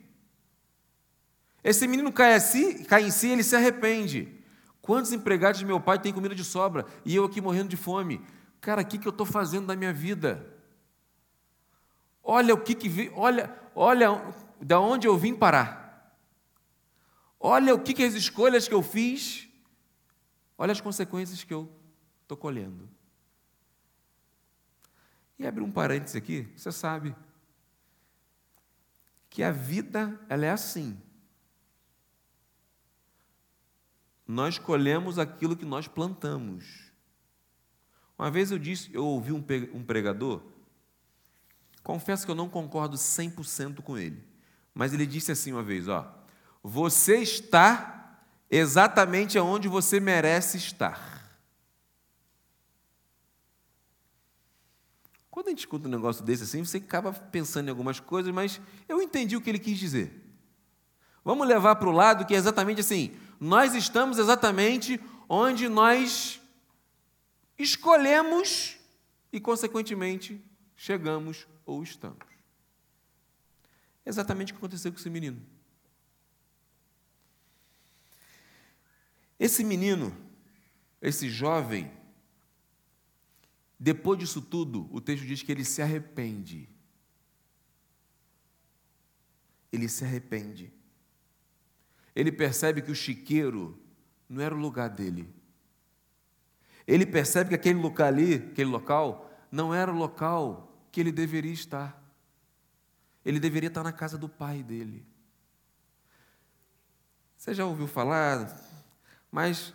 Esse 1.62 1.86
menino 1.86 2.14
cai, 2.14 2.34
assim, 2.34 2.86
cai 2.86 3.04
em 3.04 3.12
si, 3.12 3.28
ele 3.28 3.44
se 3.44 3.58
arrepende. 3.58 4.42
Quantos 4.82 5.12
empregados 5.12 5.60
de 5.60 5.66
meu 5.66 5.82
pai 5.82 6.00
têm 6.00 6.14
comida 6.14 6.34
de 6.34 6.46
sobra 6.46 6.86
e 7.04 7.14
eu 7.14 7.26
aqui 7.26 7.42
morrendo 7.42 7.68
de 7.68 7.78
fome? 7.78 8.26
Cara, 8.62 8.84
o 8.84 8.86
que, 8.86 8.98
que 8.98 9.08
eu 9.08 9.12
estou 9.12 9.26
fazendo 9.26 9.68
da 9.68 9.76
minha 9.76 9.92
vida? 9.92 10.51
Olha 12.24 12.54
o 12.54 12.62
que, 12.62 12.76
que 12.76 12.88
vi, 12.88 13.12
olha, 13.16 13.54
olha 13.76 14.10
da 14.62 14.80
onde 14.80 15.08
eu 15.08 15.18
vim 15.18 15.36
parar. 15.36 16.16
Olha 17.40 17.74
o 17.74 17.82
que, 17.82 17.94
que 17.94 18.04
as 18.04 18.14
escolhas 18.14 18.68
que 18.68 18.74
eu 18.74 18.84
fiz, 18.84 19.48
olha 20.58 20.72
as 20.72 20.82
consequências 20.82 21.44
que 21.44 21.54
eu 21.54 21.72
estou 22.22 22.38
colhendo. 22.38 22.90
E 25.40 25.48
abre 25.48 25.64
um 25.64 25.72
parênteses 25.72 26.16
aqui, 26.16 26.48
você 26.56 26.72
sabe 26.72 27.16
que 29.30 29.42
a 29.42 29.52
vida 29.52 30.20
ela 30.30 30.46
é 30.46 30.52
assim. 30.52 31.02
nós 34.32 34.58
colhemos 34.58 35.20
aquilo 35.20 35.58
que 35.58 35.66
nós 35.66 35.90
plantamos. 35.90 36.90
Uma 38.18 38.32
vez 38.32 38.50
eu 38.50 38.58
disse, 38.58 38.90
eu 38.94 39.06
ouvi 39.06 39.34
um 39.34 39.84
pregador, 39.84 40.42
confesso 41.84 42.26
que 42.26 42.32
eu 42.32 42.36
não 42.36 42.50
concordo 42.50 42.98
100% 42.98 43.82
com 43.82 43.98
ele, 43.98 44.24
mas 44.74 44.94
ele 44.94 45.06
disse 45.06 45.32
assim 45.32 45.52
uma 45.52 45.64
vez, 45.64 45.88
ó, 45.88 46.14
você 46.64 47.18
está 47.18 48.20
exatamente 48.50 49.40
onde 49.40 49.68
você 49.68 50.00
merece 50.00 50.58
estar. 50.58 51.12
Quando 55.30 55.48
a 55.48 55.50
gente 55.52 55.60
escuta 55.60 55.88
um 55.88 55.92
negócio 55.92 56.24
desse 56.26 56.44
assim, 56.44 56.64
você 56.64 56.78
acaba 56.78 57.14
pensando 57.14 57.68
em 57.68 57.70
algumas 57.70 58.00
coisas, 58.00 58.34
mas 58.34 58.60
eu 58.88 59.02
entendi 59.02 59.38
o 59.38 59.42
que 59.42 59.50
ele 59.50 59.60
quis 59.60 59.80
dizer. 59.80 60.22
Vamos 61.24 61.48
levar 61.48 61.76
para 61.76 61.88
o 61.88 61.92
lado 61.92 62.26
que 62.26 62.34
é 62.34 62.38
exatamente 62.38 62.82
assim: 62.82 63.16
nós 63.40 63.74
estamos 63.74 64.18
exatamente 64.18 65.00
onde 65.30 65.70
nós 65.70 66.42
escolhemos 67.58 68.78
e, 69.32 69.40
consequentemente, 69.40 70.44
chegamos 70.76 71.48
ou 71.74 71.84
estamos. 71.84 72.26
Exatamente 74.06 74.52
o 74.52 74.56
que 74.56 74.60
aconteceu 74.60 74.92
com 74.92 74.98
esse 74.98 75.10
menino. 75.10 75.42
Esse 79.40 79.64
menino, 79.64 80.16
esse 81.02 81.30
jovem, 81.30 81.92
depois 83.80 84.20
disso 84.20 84.42
tudo, 84.42 84.88
o 84.92 85.02
texto 85.02 85.26
diz 85.26 85.42
que 85.42 85.52
ele 85.52 85.66
se 85.66 85.82
arrepende. 85.82 86.70
Ele 89.72 89.88
se 89.90 90.04
arrepende 90.04 90.72
ele 92.16 92.32
percebe 92.32 92.82
que 92.82 92.92
o 92.92 92.96
chiqueiro 92.96 93.80
não 94.28 94.42
era 94.42 94.56
o 94.56 94.60
lugar 94.60 94.90
dele. 94.90 95.30
Ele 96.88 97.06
percebe 97.06 97.50
que 97.50 97.56
aquele 97.56 97.80
lugar 97.80 98.08
ali, 98.08 98.36
aquele 98.36 98.70
local, 98.70 99.30
não 99.52 99.74
era 99.74 99.92
o 99.92 99.96
local 99.96 100.71
que 100.92 101.00
ele 101.00 101.12
deveria 101.12 101.54
estar. 101.54 102.02
Ele 103.24 103.40
deveria 103.40 103.68
estar 103.68 103.84
na 103.84 103.92
casa 103.92 104.18
do 104.18 104.28
pai 104.28 104.64
dele. 104.64 105.06
Você 107.38 107.54
já 107.54 107.66
ouviu 107.66 107.88
falar, 107.88 108.56
mas 109.32 109.74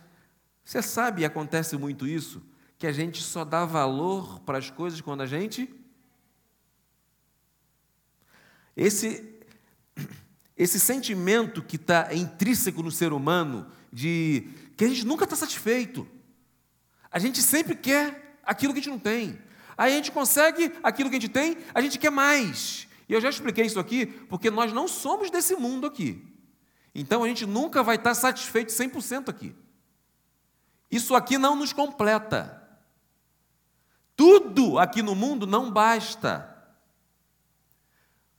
você 0.63 0.81
sabe, 0.81 1.21
e 1.21 1.25
acontece 1.25 1.75
muito 1.77 2.07
isso, 2.07 2.41
que 2.77 2.87
a 2.87 2.91
gente 2.91 3.21
só 3.23 3.43
dá 3.43 3.65
valor 3.65 4.39
para 4.41 4.57
as 4.57 4.69
coisas 4.69 5.01
quando 5.01 5.21
a 5.21 5.25
gente. 5.25 5.73
Esse 8.75 9.37
esse 10.57 10.79
sentimento 10.79 11.61
que 11.61 11.75
está 11.75 12.13
intrínseco 12.13 12.81
no 12.81 12.89
ser 12.89 13.13
humano, 13.13 13.69
de 13.93 14.49
que 14.75 14.85
a 14.85 14.87
gente 14.87 15.05
nunca 15.05 15.25
está 15.25 15.35
satisfeito. 15.35 16.07
A 17.11 17.19
gente 17.19 17.43
sempre 17.43 17.75
quer 17.75 18.39
aquilo 18.43 18.73
que 18.73 18.79
a 18.79 18.81
gente 18.81 18.91
não 18.91 18.99
tem. 18.99 19.39
Aí 19.77 19.93
a 19.93 19.95
gente 19.95 20.11
consegue 20.11 20.73
aquilo 20.81 21.09
que 21.09 21.15
a 21.15 21.19
gente 21.19 21.31
tem, 21.31 21.57
a 21.73 21.81
gente 21.81 21.99
quer 21.99 22.09
mais. 22.09 22.87
E 23.07 23.13
eu 23.13 23.21
já 23.21 23.29
expliquei 23.29 23.65
isso 23.65 23.79
aqui, 23.79 24.05
porque 24.05 24.49
nós 24.49 24.73
não 24.73 24.87
somos 24.87 25.29
desse 25.29 25.55
mundo 25.55 25.85
aqui. 25.85 26.25
Então 26.95 27.23
a 27.23 27.27
gente 27.27 27.45
nunca 27.45 27.83
vai 27.83 27.95
estar 27.95 28.15
satisfeito 28.15 28.71
100% 28.71 29.29
aqui. 29.29 29.55
Isso 30.89 31.13
aqui 31.15 31.37
não 31.37 31.55
nos 31.55 31.71
completa. 31.71 32.63
Tudo 34.15 34.79
aqui 34.79 35.03
no 35.03 35.13
mundo 35.13 35.45
não 35.45 35.71
basta. 35.71 36.55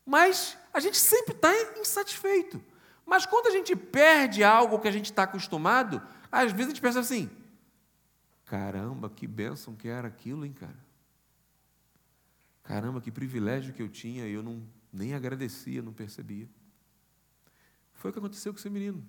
Mas 0.05 0.59
a 0.73 0.81
gente 0.81 0.97
sempre 0.97 1.35
está 1.35 1.53
insatisfeito. 1.79 2.61
Mas 3.07 3.25
quando 3.25 3.47
a 3.47 3.51
gente 3.51 3.77
perde 3.77 4.43
algo 4.43 4.81
que 4.81 4.89
a 4.89 4.93
gente 4.93 5.07
está 5.07 5.23
acostumado, 5.23 6.03
às 6.33 6.51
vezes 6.51 6.67
a 6.67 6.71
gente 6.71 6.83
pensa 6.83 7.01
assim: 7.01 7.31
caramba, 8.45 9.09
que 9.09 9.27
bênção 9.27 9.77
que 9.77 9.89
era 9.89 10.09
aquilo, 10.09 10.45
hein, 10.45 10.53
cara? 10.53 10.88
Caramba, 12.69 13.01
que 13.01 13.11
privilégio 13.11 13.73
que 13.73 13.81
eu 13.81 13.89
tinha 13.89 14.27
eu 14.27 14.43
não, 14.43 14.63
nem 14.93 15.15
agradecia, 15.15 15.81
não 15.81 15.95
percebia. 15.95 16.47
Foi 17.95 18.11
o 18.11 18.13
que 18.13 18.19
aconteceu 18.19 18.53
com 18.53 18.59
esse 18.59 18.69
menino. 18.69 19.03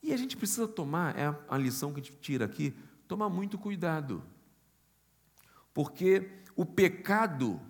E 0.00 0.12
a 0.12 0.16
gente 0.16 0.36
precisa 0.36 0.68
tomar, 0.68 1.18
é 1.18 1.36
a 1.48 1.58
lição 1.58 1.92
que 1.92 1.98
a 1.98 2.02
gente 2.04 2.16
tira 2.18 2.44
aqui, 2.44 2.72
tomar 3.08 3.28
muito 3.28 3.58
cuidado. 3.58 4.22
Porque 5.74 6.30
o 6.54 6.64
pecado 6.64 7.60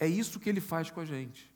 é 0.00 0.08
isso 0.08 0.40
que 0.40 0.48
ele 0.48 0.62
faz 0.62 0.90
com 0.90 1.00
a 1.00 1.04
gente. 1.04 1.54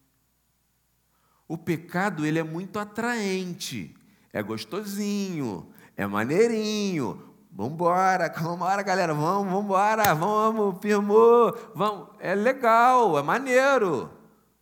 O 1.49 1.56
pecado, 1.56 2.26
ele 2.26 2.38
é 2.38 2.44
muito 2.44 2.78
atraente, 2.78 3.97
é 4.30 4.42
gostosinho, 4.42 5.73
é 5.97 6.06
maneirinho. 6.06 7.29
Vamos 7.52 7.73
embora, 7.73 8.33
vamos 8.40 8.85
galera, 8.85 9.12
vamos, 9.12 9.64
embora, 9.64 10.14
vamos, 10.14 10.78
firmou, 10.80 11.57
vamos. 11.75 12.09
É 12.19 12.35
legal, 12.35 13.19
é 13.19 13.23
maneiro. 13.23 14.11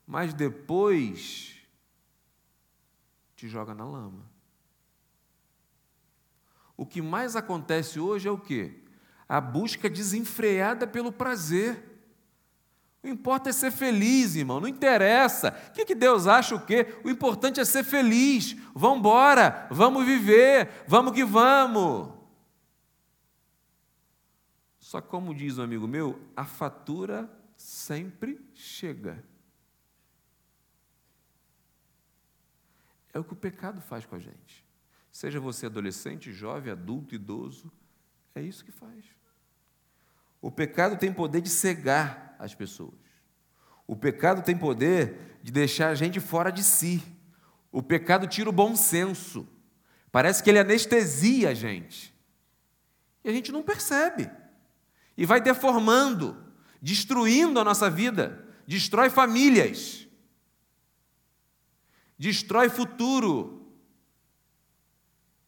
Mas 0.07 0.33
depois 0.33 1.57
te 3.37 3.47
joga 3.47 3.75
na 3.75 3.85
lama. 3.85 4.27
O 6.77 6.87
que 6.87 7.03
mais 7.03 7.37
acontece 7.37 8.01
hoje 8.01 8.27
é 8.27 8.31
o 8.31 8.39
quê? 8.39 8.83
A 9.29 9.41
busca 9.41 9.91
desenfreada 9.91 10.87
pelo 10.87 11.13
prazer. 11.13 11.85
O 13.03 13.09
importa 13.09 13.51
é 13.51 13.53
ser 13.53 13.71
feliz, 13.71 14.35
irmão, 14.35 14.61
não 14.61 14.67
interessa. 14.67 15.55
O 15.69 15.73
que, 15.73 15.85
que 15.85 15.95
Deus 15.95 16.27
acha 16.27 16.55
o 16.55 16.65
quê? 16.65 16.99
O 17.05 17.11
importante 17.11 17.61
é 17.61 17.65
ser 17.65 17.85
feliz. 17.85 18.57
Vamos 18.75 18.99
embora, 18.99 19.69
vamos 19.71 20.05
viver, 20.05 20.85
vamos 20.87 21.13
que 21.13 21.25
vamos. 21.25 22.18
Só 24.89 25.03
como 25.03 25.35
diz 25.35 25.59
um 25.59 25.63
amigo 25.63 25.87
meu, 25.87 26.19
a 26.35 26.47
fatura 26.47 27.31
sempre 27.55 28.41
chega. 28.55 29.23
É 33.13 33.19
o 33.19 33.23
que 33.23 33.35
o 33.35 33.37
pecado 33.37 33.83
faz 33.83 34.07
com 34.07 34.17
a 34.17 34.19
gente. 34.19 34.67
Seja 35.13 35.39
você 35.39 35.67
adolescente, 35.67 36.33
jovem, 36.33 36.73
adulto, 36.73 37.15
idoso, 37.15 37.71
é 38.35 38.41
isso 38.41 38.65
que 38.65 38.73
faz. 38.73 39.05
O 40.41 40.51
pecado 40.51 40.97
tem 40.97 41.13
poder 41.13 41.43
de 41.43 41.51
cegar 41.51 42.35
as 42.39 42.55
pessoas. 42.55 42.99
O 43.87 43.95
pecado 43.95 44.41
tem 44.41 44.57
poder 44.57 45.39
de 45.43 45.53
deixar 45.53 45.91
a 45.91 45.95
gente 45.95 46.19
fora 46.19 46.51
de 46.51 46.65
si. 46.65 47.03
O 47.71 47.83
pecado 47.83 48.27
tira 48.27 48.49
o 48.49 48.55
bom 48.55 48.75
senso. 48.75 49.47
Parece 50.11 50.43
que 50.43 50.49
ele 50.49 50.59
anestesia 50.59 51.51
a 51.51 51.55
gente. 51.55 52.19
E 53.23 53.29
a 53.29 53.33
gente 53.35 53.53
não 53.53 53.63
percebe 53.63 54.48
e 55.19 55.27
vai 55.27 55.41
deformando, 55.41 56.41
destruindo 56.81 57.59
a 57.59 57.65
nossa 57.65 57.91
vida, 57.91 58.49
destrói 58.69 59.11
famílias, 59.11 60.07
destrói 62.17 62.69
futuro 62.69 63.69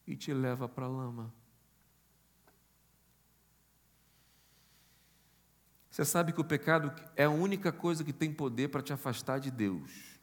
e 0.05 0.17
te 0.17 0.35
leva 0.35 0.69
para 0.69 0.87
a 0.87 0.89
lama. 0.89 1.33
Você 5.89 6.05
sabe 6.05 6.33
que 6.33 6.41
o 6.41 6.45
pecado 6.45 6.93
é 7.15 7.25
a 7.25 7.31
única 7.31 7.71
coisa 7.71 8.03
que 8.03 8.13
tem 8.13 8.33
poder 8.33 8.71
para 8.71 8.83
te 8.83 8.93
afastar 8.93 9.39
de 9.39 9.53
Deus. 9.53 10.19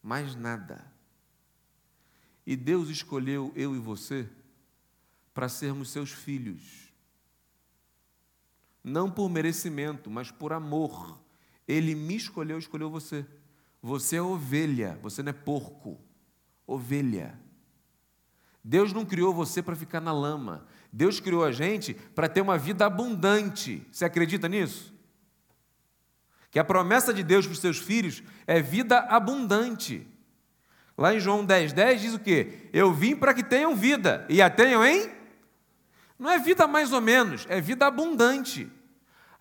Mais 0.00 0.36
nada. 0.36 0.92
E 2.46 2.54
Deus 2.54 2.88
escolheu 2.90 3.52
eu 3.56 3.74
e 3.74 3.78
você 3.80 4.28
para 5.34 5.48
sermos 5.48 5.90
seus 5.90 6.12
filhos. 6.12 6.85
Não 8.86 9.10
por 9.10 9.28
merecimento, 9.28 10.08
mas 10.08 10.30
por 10.30 10.52
amor. 10.52 11.18
Ele 11.66 11.92
me 11.92 12.14
escolheu, 12.14 12.56
escolheu 12.56 12.88
você. 12.88 13.26
Você 13.82 14.14
é 14.14 14.22
ovelha, 14.22 14.96
você 15.02 15.24
não 15.24 15.30
é 15.30 15.32
porco. 15.32 15.98
Ovelha. 16.64 17.36
Deus 18.62 18.92
não 18.92 19.04
criou 19.04 19.34
você 19.34 19.60
para 19.60 19.74
ficar 19.74 20.00
na 20.00 20.12
lama. 20.12 20.68
Deus 20.92 21.18
criou 21.18 21.42
a 21.42 21.50
gente 21.50 21.94
para 21.94 22.28
ter 22.28 22.40
uma 22.40 22.56
vida 22.56 22.86
abundante. 22.86 23.84
Você 23.90 24.04
acredita 24.04 24.48
nisso? 24.48 24.94
Que 26.48 26.60
a 26.60 26.64
promessa 26.64 27.12
de 27.12 27.24
Deus 27.24 27.44
para 27.44 27.54
os 27.54 27.58
seus 27.58 27.78
filhos 27.78 28.22
é 28.46 28.62
vida 28.62 29.00
abundante. 29.00 30.06
Lá 30.96 31.12
em 31.12 31.18
João 31.18 31.44
10, 31.44 31.72
10 31.72 32.00
diz 32.00 32.14
o 32.14 32.20
quê? 32.20 32.70
Eu 32.72 32.94
vim 32.94 33.16
para 33.16 33.34
que 33.34 33.42
tenham 33.42 33.74
vida 33.74 34.24
e 34.28 34.40
a 34.40 34.48
tenham 34.48 34.84
em 34.84 35.10
não 36.16 36.30
é 36.30 36.38
vida 36.38 36.66
mais 36.66 36.92
ou 36.92 37.00
menos, 37.00 37.46
é 37.48 37.60
vida 37.60 37.84
abundante. 37.84 38.70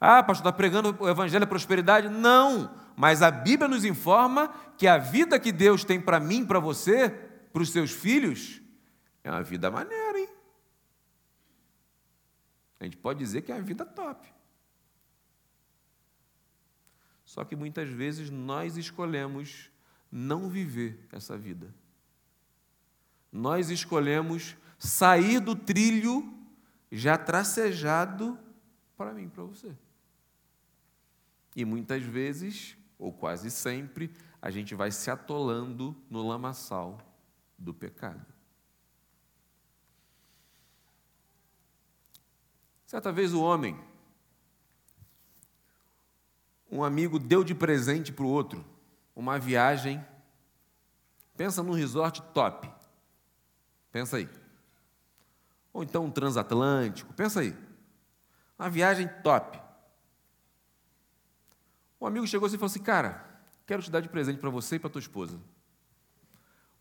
Ah, 0.08 0.22
pastor, 0.22 0.46
está 0.46 0.52
pregando 0.56 0.96
o 1.00 1.10
evangelho 1.10 1.40
da 1.40 1.48
prosperidade? 1.48 2.08
Não, 2.08 2.72
mas 2.96 3.24
a 3.24 3.32
Bíblia 3.32 3.68
nos 3.68 3.84
informa 3.84 4.50
que 4.78 4.86
a 4.86 5.00
vida 5.00 5.40
que 5.40 5.52
Deus 5.52 5.84
tem 5.84 6.00
para 6.00 6.20
mim, 6.20 6.46
para 6.46 6.60
você, 6.60 7.10
para 7.52 7.64
os 7.64 7.72
seus 7.72 7.90
filhos, 7.90 8.62
é 9.24 9.32
uma 9.32 9.42
vida 9.42 9.72
maneira, 9.72 10.20
hein? 10.20 10.30
A 12.80 12.84
gente 12.84 12.98
pode 12.98 13.18
dizer 13.18 13.42
que 13.42 13.52
é 13.52 13.56
uma 13.56 13.64
vida 13.64 13.84
top. 13.84 14.32
Só 17.26 17.44
que 17.44 17.56
muitas 17.56 17.90
vezes 17.90 18.30
nós 18.30 18.78
escolhemos 18.78 19.72
não 20.12 20.48
viver 20.48 21.08
essa 21.12 21.36
vida. 21.36 21.74
Nós 23.32 23.72
escolhemos 23.72 24.56
sair 24.78 25.40
do 25.40 25.56
trilho 25.56 26.32
já 26.92 27.18
tracejado 27.18 28.38
para 28.96 29.12
mim, 29.12 29.28
para 29.28 29.44
você. 29.44 29.76
E 31.56 31.64
muitas 31.64 32.04
vezes, 32.04 32.78
ou 33.00 33.14
quase 33.14 33.50
sempre, 33.50 34.12
a 34.42 34.52
gente 34.52 34.76
vai 34.76 34.92
se 34.92 35.10
atolando 35.10 35.96
no 36.10 36.28
lamaçal 36.28 37.00
do 37.58 37.74
pecado. 37.74 38.26
Certa 42.86 43.12
vez 43.12 43.34
o 43.34 43.42
homem, 43.42 43.80
um 46.70 46.84
amigo 46.84 47.18
deu 47.18 47.44
de 47.44 47.56
presente 47.56 48.12
para 48.12 48.26
o 48.26 48.30
outro 48.30 48.66
uma 49.16 49.40
viagem. 49.40 50.06
Pensa 51.38 51.64
num 51.64 51.72
resort 51.72 52.22
top. 52.34 52.70
Pensa 53.92 54.18
aí. 54.18 54.30
Ou 55.72 55.84
então 55.84 56.06
um 56.06 56.12
transatlântico, 56.12 57.14
pensa 57.14 57.40
aí. 57.40 57.56
Uma 58.60 58.70
viagem 58.70 59.08
top. 59.24 59.65
Um 62.00 62.08
amigo 62.08 62.28
chegou 62.28 62.46
assim 62.46 62.56
e 62.56 62.60
falou 62.60 62.72
assim: 62.72 62.82
Cara, 62.82 63.26
quero 63.66 63.82
te 63.82 63.92
dar 63.92 64.02
de 64.02 64.10
presente 64.10 64.40
para 64.40 64.50
você 64.50 64.76
e 64.76 64.80
para 64.80 64.90
tua 64.90 65.00
esposa. 65.00 65.40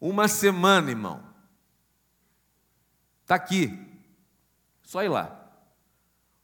Uma 0.00 0.28
semana, 0.28 0.90
irmão. 0.90 1.23
Está 3.23 3.37
aqui. 3.37 3.73
Só 4.83 5.02
ir 5.02 5.09
lá. 5.09 5.40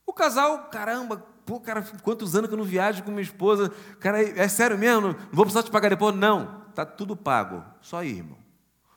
O 0.07 0.13
casal, 0.13 0.71
caramba, 0.71 1.19
pô, 1.45 1.61
cara, 1.61 1.83
quantos 2.03 2.35
anos 2.35 2.49
que 2.49 2.55
eu 2.55 2.59
não 2.59 2.65
viajo 2.65 3.03
com 3.03 3.11
minha 3.11 3.23
esposa? 3.23 3.71
Cara, 4.01 4.23
é 4.23 4.49
sério 4.49 4.79
mesmo? 4.79 5.09
Não 5.09 5.33
vou 5.33 5.45
precisar 5.45 5.63
te 5.63 5.71
pagar 5.71 5.91
depois? 5.91 6.15
Não, 6.15 6.63
tá 6.75 6.87
tudo 6.87 7.17
pago. 7.17 7.65
Só 7.81 8.03
ir, 8.03 8.17
irmão. 8.17 8.39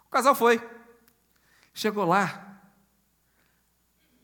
O 0.05 0.09
casal 0.09 0.33
foi. 0.33 0.61
Chegou 1.73 2.05
lá, 2.05 2.53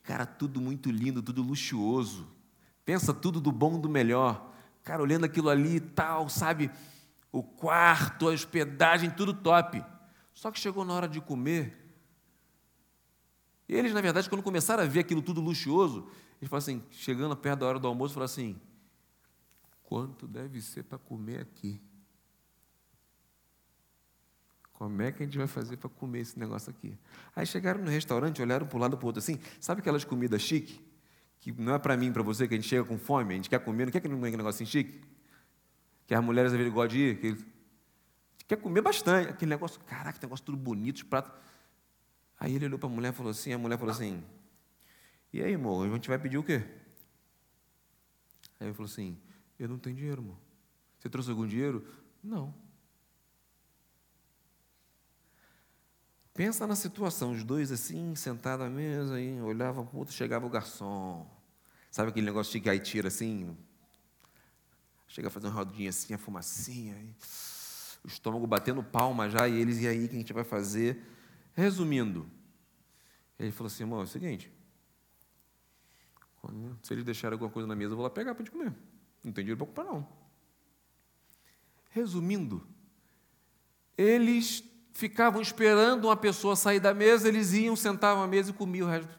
Cara, 0.10 0.26
tudo 0.26 0.60
muito 0.60 0.90
lindo, 0.90 1.22
tudo 1.22 1.44
luxuoso. 1.44 2.28
Pensa 2.84 3.14
tudo 3.14 3.40
do 3.40 3.52
bom, 3.52 3.80
do 3.80 3.88
melhor. 3.88 4.52
Cara, 4.89 5.04
olhando 5.04 5.23
aquilo 5.23 5.49
ali 5.49 5.75
e 5.75 5.80
tal, 5.80 6.28
sabe? 6.30 6.71
O 7.32 7.43
quarto, 7.43 8.28
a 8.28 8.32
hospedagem, 8.32 9.12
tudo 9.12 9.36
top. 9.36 9.86
Só 10.34 10.49
que 10.49 10.60
chegou 10.60 10.84
na 10.84 10.91
hora 10.95 11.08
de 11.08 11.21
comer. 11.21 11.78
Eles, 13.67 13.93
na 13.93 14.02
verdade, 14.02 14.28
quando 14.28 14.41
começaram 14.41 14.82
a 14.82 14.88
ver 14.88 15.02
aquilo 15.02 15.21
tudo 15.21 15.41
luxuoso, 15.41 16.10
eles 16.41 16.49
falaram 16.49 16.58
assim, 16.58 16.84
chegando 16.89 17.38
perto 17.38 17.60
da 17.60 17.67
hora 17.67 17.78
do 17.78 17.88
almoço, 17.88 18.15
falaram 18.15 18.32
assim: 18.32 18.60
quanto 19.84 20.28
deve 20.28 20.60
ser 20.60 20.82
para 20.82 20.97
comer 20.97 21.41
aqui? 21.41 21.80
Como 24.73 25.04
é 25.04 25.12
que 25.12 25.21
a 25.21 25.25
gente 25.28 25.38
vai 25.38 25.45
fazer 25.45 25.78
para 25.78 25.91
comer 25.91 26.21
esse 26.21 26.39
negócio 26.39 26.71
aqui? 26.71 26.97
Aí 27.36 27.45
chegaram 27.45 27.80
no 27.80 27.91
restaurante, 27.91 28.41
olharam 28.41 28.65
para 28.65 28.75
um 28.75 28.82
lado 28.82 28.97
para 28.97 29.06
o 29.06 29.08
outro 29.10 29.19
assim, 29.19 29.39
sabe 29.62 29.82
aquelas 29.82 30.04
comidas 30.04 30.41
chique? 30.41 30.88
Que 31.39 31.52
não 31.52 31.75
é 31.75 31.80
para 31.80 31.95
mim, 31.95 32.12
para 32.12 32.21
você, 32.21 32.47
que 32.47 32.54
a 32.54 32.58
gente 32.58 32.67
chega 32.67 32.84
com 32.84 32.97
fome, 32.97 33.34
a 33.34 33.38
gente 33.38 33.49
quer 33.49 33.60
comer, 33.60 33.86
não 33.86 33.91
quer 33.91 33.99
aquele 33.99 34.15
negocinho 34.15 34.69
chique? 34.69 35.02
Que 36.06 36.13
as 36.13 36.23
mulheres 36.23 36.52
às 36.52 36.58
vezes 36.58 36.73
gostam 36.73 36.97
de 36.97 36.99
ir, 36.99 37.19
que 37.19 37.45
quer 38.47 38.58
comer 38.58 38.82
bastante, 38.82 39.30
aquele 39.30 39.49
negócio, 39.49 39.80
caraca, 39.82 40.19
negócio 40.21 40.45
tudo 40.45 40.58
bonito, 40.58 40.97
os 40.97 41.04
pratos. 41.04 41.32
Aí 42.39 42.56
ele 42.56 42.65
olhou 42.65 42.80
para 42.80 42.89
a 42.89 42.91
mulher 42.91 43.13
e 43.13 43.15
falou 43.15 43.32
assim, 43.32 43.54
a 43.54 43.58
mulher 43.58 43.78
falou 43.78 43.93
assim, 43.93 44.23
e 45.32 45.41
aí, 45.41 45.54
amor, 45.54 45.86
a 45.86 45.93
gente 45.93 46.10
vai 46.10 46.17
pedir 46.17 46.38
o 46.38 46.43
quê? 46.43 46.63
Aí 48.60 48.67
ele 48.67 48.73
falou 48.73 48.89
assim, 48.89 49.17
eu 49.60 49.67
não 49.67 49.78
tenho 49.78 49.95
dinheiro, 49.95 50.21
amor. 50.21 50.38
Você 50.97 51.10
trouxe 51.10 51.30
algum 51.30 51.45
dinheiro? 51.45 51.86
Não. 52.23 52.54
Pensa 56.39 56.65
na 56.65 56.73
situação, 56.73 57.34
os 57.34 57.43
dois 57.43 57.69
assim, 57.69 58.15
sentados 58.15 58.65
à 58.65 58.69
mesa, 58.69 59.15
aí, 59.15 59.41
olhavam 59.41 59.86
para 59.86 59.93
o 59.93 59.99
outro, 59.99 60.13
chegava 60.13 60.45
o 60.45 60.49
garçom. 60.49 61.30
Sabe 61.91 62.12
aquele 62.12 62.25
negócio 62.25 62.54
de 62.54 62.62
que 62.62 62.69
aí 62.69 62.80
tira 62.80 63.10
assim? 63.10 63.58
Chega 65.06 65.28
a 65.28 65.30
fazer 65.30 65.47
uma 65.47 65.54
rodinha 65.54 65.89
assim, 65.89 66.13
a 66.13 66.17
fumacinha. 66.17 66.95
Aí, 66.95 67.13
o 68.06 68.08
estômago 68.08 68.47
batendo 68.47 68.82
palma 68.82 69.30
já, 69.30 69.49
e 69.49 69.60
eles, 69.60 69.82
e 69.82 69.88
aí, 69.89 70.06
o 70.06 70.08
que 70.08 70.15
a 70.15 70.17
gente 70.17 70.32
vai 70.32 70.45
fazer? 70.45 71.06
Resumindo, 71.52 72.25
ele 73.38 73.52
falou 73.52 73.67
assim, 73.67 73.84
irmão, 73.84 73.99
é 73.99 74.04
o 74.04 74.08
seguinte, 74.08 74.49
se 76.84 76.93
eles 76.93 77.04
deixarem 77.04 77.34
alguma 77.34 77.52
coisa 77.52 77.67
na 77.67 77.75
mesa, 77.75 77.91
eu 77.91 77.97
vou 77.97 78.04
lá 78.06 78.10
pegar 78.10 78.34
para 78.34 78.43
a 78.43 78.45
gente 78.45 78.54
comer. 78.54 78.73
Não 79.21 79.34
tem 79.34 79.43
dinheiro 79.43 79.58
para 79.58 79.67
comprar, 79.67 79.84
não. 79.84 80.08
Resumindo, 81.89 82.65
eles 83.97 84.63
ficavam 85.00 85.42
esperando 85.42 86.06
uma 86.06 86.18
pessoa 86.18 86.56
sair 86.56 86.80
da 86.80 86.94
mesa, 86.94 87.28
eles 87.28 87.54
iam, 87.54 87.76
sentavam 87.76 88.22
à 88.22 88.28
mesa 88.28 88.52
e 88.52 88.54
comiam 88.54 88.88
o 88.88 88.92
resto. 88.92 89.18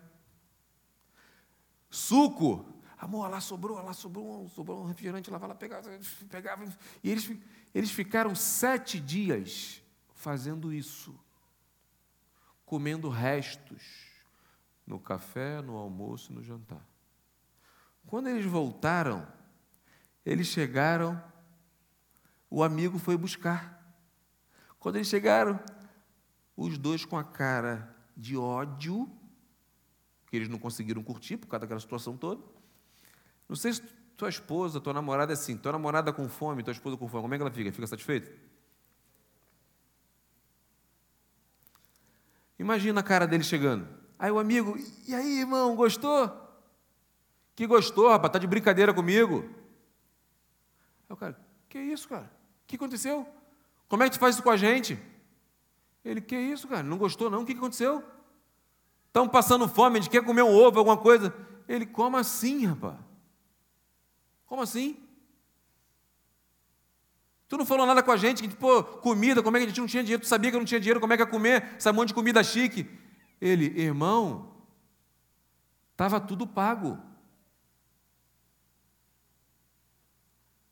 Suco. 1.88 2.66
Amor, 2.99 3.31
lá 3.31 3.40
sobrou, 3.40 3.83
lá 3.83 3.95
sobrou, 3.95 4.47
sobrou 4.51 4.83
um 4.83 4.87
refrigerante, 4.87 5.31
lá 5.31 5.38
vai 5.38 5.49
lá 5.49 5.55
pegar, 5.55 5.83
pegava. 6.29 6.64
E 7.03 7.11
eles, 7.11 7.33
eles 7.75 7.90
ficaram 7.90 8.35
sete 8.35 9.01
dias 9.01 9.83
fazendo 10.14 10.71
isso, 10.71 11.19
comendo 12.66 13.09
restos 13.09 13.83
no 14.87 15.01
café, 15.01 15.62
no 15.62 15.77
almoço 15.79 16.31
no 16.31 16.43
jantar. 16.43 16.87
Quando 18.07 18.29
eles 18.29 18.45
voltaram, 18.45 19.27
eles 20.27 20.49
chegaram, 20.49 21.23
o 22.51 22.62
amigo 22.62 22.99
foi 22.99 23.16
buscar. 23.16 23.80
Quando 24.81 24.97
eles 24.97 25.09
chegaram, 25.09 25.61
os 26.57 26.79
dois 26.79 27.05
com 27.05 27.19
a 27.19 27.23
cara 27.23 27.95
de 28.16 28.37
ódio, 28.37 29.09
que 30.27 30.37
eles 30.37 30.49
não 30.49 30.59
conseguiram 30.59 31.03
curtir 31.03 31.37
por 31.37 31.47
causa 31.47 31.61
daquela 31.61 31.79
situação 31.79 32.16
toda. 32.16 32.43
Não 33.47 33.55
sei 33.55 33.75
se 33.75 33.83
tua 34.16 34.31
esposa, 34.31 34.81
tua 34.81 34.95
namorada 34.95 35.33
é 35.33 35.35
assim, 35.35 35.57
tua 35.57 35.73
namorada 35.73 36.12
com 36.12 36.29
fome, 36.29 36.62
tua 36.62 36.73
esposa 36.73 36.97
com 36.97 37.09
fome, 37.09 37.23
como 37.23 37.35
é 37.35 37.37
que 37.37 37.43
ela 37.43 37.51
fica? 37.51 37.71
Fica 37.71 37.87
satisfeita? 37.87 38.33
Imagina 42.59 43.01
a 43.01 43.03
cara 43.03 43.27
dele 43.27 43.45
chegando. 43.45 43.88
Aí 44.19 44.31
o 44.31 44.38
amigo, 44.38 44.77
e 45.07 45.14
aí, 45.14 45.40
irmão, 45.40 45.75
gostou? 45.77 46.31
Que 47.55 47.66
gostou, 47.66 48.09
rapaz, 48.09 48.33
tá 48.33 48.38
de 48.38 48.47
brincadeira 48.47 48.95
comigo. 48.95 49.45
Aí 51.09 51.14
o 51.14 51.16
cara, 51.16 51.38
que 51.69 51.79
isso, 51.79 52.09
cara? 52.09 52.31
O 52.62 52.66
que 52.66 52.77
aconteceu? 52.77 53.39
Como 53.90 54.05
é 54.05 54.09
que 54.09 54.16
tu 54.16 54.20
faz 54.20 54.37
isso 54.37 54.42
com 54.44 54.50
a 54.50 54.57
gente? 54.57 54.96
Ele, 56.05 56.20
que 56.20 56.38
isso, 56.38 56.68
cara? 56.68 56.85
Não 56.85 56.96
gostou, 56.96 57.29
não? 57.29 57.42
O 57.42 57.44
que 57.44 57.53
aconteceu? 57.53 58.05
Estão 59.09 59.29
passando 59.29 59.68
fome, 59.68 59.98
a 59.98 60.00
gente 60.00 60.11
quer 60.11 60.24
comer 60.24 60.42
um 60.42 60.55
ovo, 60.55 60.79
alguma 60.79 60.96
coisa. 60.96 61.35
Ele, 61.66 61.85
como 61.85 62.16
assim, 62.16 62.66
rapaz? 62.66 62.96
Como 64.46 64.62
assim? 64.62 64.96
Tu 67.48 67.59
não 67.59 67.66
falou 67.66 67.85
nada 67.85 68.00
com 68.00 68.12
a 68.12 68.16
gente, 68.16 68.46
que, 68.46 68.55
pô, 68.55 68.85
comida, 68.85 69.42
como 69.42 69.57
é 69.57 69.61
que 69.61 69.66
a 69.66 69.68
gente 69.68 69.81
não 69.81 69.88
tinha 69.88 70.05
dinheiro? 70.05 70.22
Tu 70.22 70.29
sabia 70.29 70.53
que 70.53 70.57
não 70.57 70.64
tinha 70.64 70.79
dinheiro, 70.79 71.00
como 71.00 71.12
é 71.12 71.16
que 71.16 71.24
ia 71.24 71.26
comer 71.29 71.74
essa 71.76 71.92
monte 71.92 72.09
de 72.09 72.14
comida 72.14 72.44
chique? 72.44 72.88
Ele, 73.40 73.64
irmão, 73.76 74.55
estava 75.90 76.20
tudo 76.20 76.46
pago. 76.46 76.96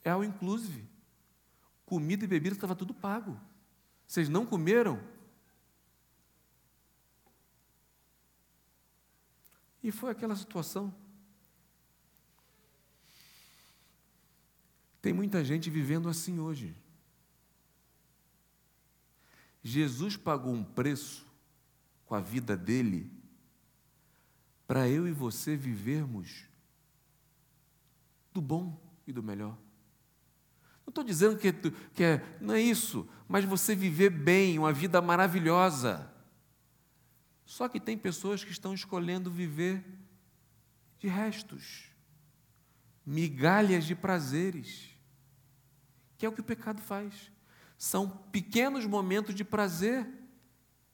É 0.04 0.10
ao 0.10 0.22
inclusive. 0.22 0.87
Comida 1.88 2.22
e 2.22 2.28
bebida 2.28 2.54
estava 2.54 2.76
tudo 2.76 2.92
pago. 2.92 3.40
Vocês 4.06 4.28
não 4.28 4.44
comeram? 4.44 5.02
E 9.82 9.90
foi 9.90 10.10
aquela 10.10 10.36
situação. 10.36 10.94
Tem 15.00 15.14
muita 15.14 15.42
gente 15.42 15.70
vivendo 15.70 16.10
assim 16.10 16.38
hoje. 16.38 16.76
Jesus 19.62 20.14
pagou 20.14 20.52
um 20.52 20.62
preço 20.62 21.26
com 22.04 22.14
a 22.14 22.20
vida 22.20 22.54
dele 22.54 23.10
para 24.66 24.86
eu 24.86 25.08
e 25.08 25.12
você 25.12 25.56
vivermos 25.56 26.44
do 28.30 28.42
bom 28.42 28.78
e 29.06 29.12
do 29.12 29.22
melhor. 29.22 29.56
Não 30.88 30.90
estou 30.90 31.04
dizendo 31.04 31.36
que, 31.36 31.52
que 31.52 32.02
é, 32.02 32.38
não 32.40 32.54
é 32.54 32.62
isso, 32.62 33.06
mas 33.28 33.44
você 33.44 33.74
viver 33.74 34.08
bem, 34.08 34.58
uma 34.58 34.72
vida 34.72 35.02
maravilhosa. 35.02 36.10
Só 37.44 37.68
que 37.68 37.78
tem 37.78 37.98
pessoas 37.98 38.42
que 38.42 38.50
estão 38.50 38.72
escolhendo 38.72 39.30
viver 39.30 39.84
de 40.98 41.06
restos, 41.06 41.90
migalhas 43.04 43.84
de 43.84 43.94
prazeres, 43.94 44.88
que 46.16 46.24
é 46.24 46.28
o 46.30 46.32
que 46.32 46.40
o 46.40 46.44
pecado 46.44 46.80
faz. 46.80 47.30
São 47.76 48.08
pequenos 48.08 48.86
momentos 48.86 49.34
de 49.34 49.44
prazer 49.44 50.10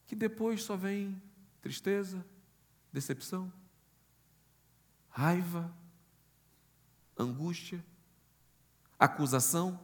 que 0.09 0.17
depois 0.17 0.65
só 0.65 0.77
vem 0.77 1.23
tristeza, 1.61 2.27
decepção, 2.93 3.53
raiva, 5.09 5.73
angústia, 7.17 7.81
acusação. 8.99 9.79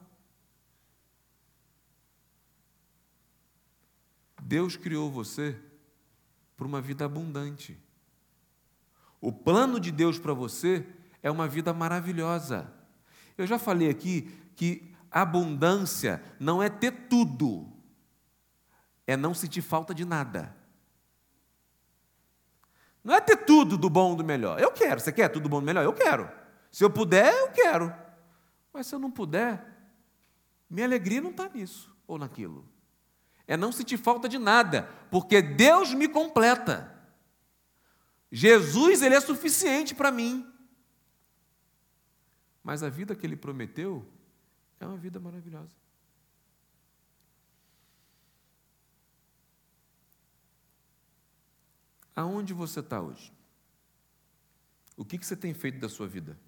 Deus 4.43 4.77
criou 4.77 5.11
você 5.11 5.57
para 6.57 6.67
uma 6.67 6.81
vida 6.81 7.05
abundante. 7.05 7.79
O 9.21 9.33
plano 9.33 9.79
de 9.79 9.93
Deus 9.93 10.19
para 10.19 10.33
você 10.33 10.87
é 11.23 11.31
uma 11.31 11.47
vida 11.47 11.73
maravilhosa. 11.73 12.73
Eu 13.37 13.47
já 13.47 13.59
falei 13.59 13.89
aqui 13.89 14.23
que 14.57 14.95
abundância 15.11 16.23
não 16.39 16.63
é 16.63 16.69
ter 16.69 17.09
tudo, 17.09 17.71
é 19.07 19.17
não 19.17 19.35
sentir 19.35 19.63
falta 19.63 19.95
de 19.95 20.05
nada. 20.05 20.57
Não 23.03 23.15
é 23.15 23.21
ter 23.21 23.37
tudo 23.37 23.79
do 23.79 23.89
bom 23.89 24.15
e 24.15 24.17
do 24.19 24.25
melhor. 24.25 24.61
Eu 24.61 24.71
quero. 24.71 25.01
Você 25.01 25.11
quer 25.11 25.29
tudo 25.29 25.45
do 25.45 25.49
bom 25.49 25.59
e 25.59 25.61
do 25.61 25.67
melhor? 25.67 25.85
Eu 25.85 25.93
quero. 25.93 26.31
Se 26.71 26.85
eu 26.85 26.91
puder, 26.91 27.33
eu 27.35 27.51
quero. 27.51 27.95
Mas 28.73 28.87
se 28.87 28.95
eu 28.95 28.99
não 28.99 29.11
puder, 29.11 29.67
minha 30.69 30.87
alegria 30.87 31.21
não 31.21 31.31
está 31.31 31.49
nisso 31.49 31.95
ou 32.07 32.19
naquilo. 32.19 32.69
É 33.47 33.57
não 33.57 33.73
sentir 33.73 33.99
falta 33.99 34.29
de 34.29 34.39
nada, 34.39 34.85
porque 35.11 35.43
Deus 35.43 35.93
me 35.93 36.09
completa. 36.09 36.97
Jesus, 38.31 39.03
Ele 39.03 39.15
é 39.17 39.21
suficiente 39.21 39.95
para 39.95 40.13
mim. 40.13 40.49
Mas 42.63 42.83
a 42.83 42.89
vida 42.89 43.17
que 43.17 43.27
Ele 43.27 43.37
prometeu 43.37 44.07
é 44.79 44.87
uma 44.87 44.97
vida 44.97 45.19
maravilhosa. 45.19 45.75
Aonde 52.15 52.53
você 52.53 52.81
está 52.81 53.01
hoje? 53.01 53.33
O 54.97 55.05
que, 55.05 55.19
que 55.19 55.27
você 55.27 55.37
tem 55.37 55.55
feito 55.55 55.81
da 55.81 55.89
sua 55.89 56.07
vida? 56.07 56.39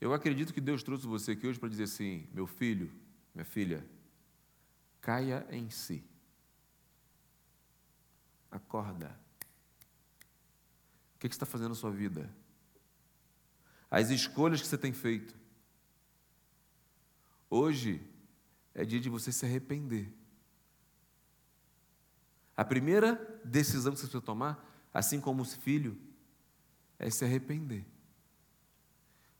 Eu 0.00 0.12
acredito 0.12 0.54
que 0.54 0.60
Deus 0.60 0.82
trouxe 0.82 1.06
você 1.06 1.32
aqui 1.32 1.46
hoje 1.46 1.58
para 1.58 1.68
dizer 1.68 1.84
assim: 1.84 2.28
meu 2.32 2.46
filho, 2.46 2.92
minha 3.34 3.44
filha, 3.44 3.84
caia 5.00 5.46
em 5.50 5.68
si. 5.70 6.04
Acorda. 8.50 9.18
O 11.14 11.18
que 11.18 11.26
você 11.26 11.34
está 11.34 11.46
fazendo 11.46 11.70
na 11.70 11.74
sua 11.74 11.90
vida? 11.90 12.32
As 13.90 14.10
escolhas 14.10 14.60
que 14.60 14.66
você 14.68 14.78
tem 14.78 14.92
feito. 14.92 15.34
Hoje 17.50 18.00
é 18.74 18.84
dia 18.84 19.00
de 19.00 19.08
você 19.08 19.32
se 19.32 19.44
arrepender. 19.44 20.12
A 22.56 22.64
primeira 22.64 23.40
decisão 23.44 23.92
que 23.92 23.98
você 23.98 24.06
precisa 24.06 24.20
tomar, 24.20 24.88
assim 24.92 25.20
como 25.20 25.42
os 25.42 25.54
filhos, 25.54 25.96
é 26.98 27.08
se 27.10 27.24
arrepender. 27.24 27.84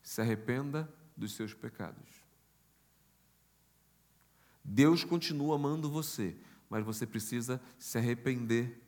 Se 0.08 0.22
arrependa 0.22 0.90
dos 1.14 1.34
seus 1.34 1.52
pecados. 1.52 2.24
Deus 4.64 5.04
continua 5.04 5.56
amando 5.56 5.90
você, 5.90 6.34
mas 6.70 6.82
você 6.82 7.06
precisa 7.06 7.60
se 7.78 7.98
arrepender 7.98 8.82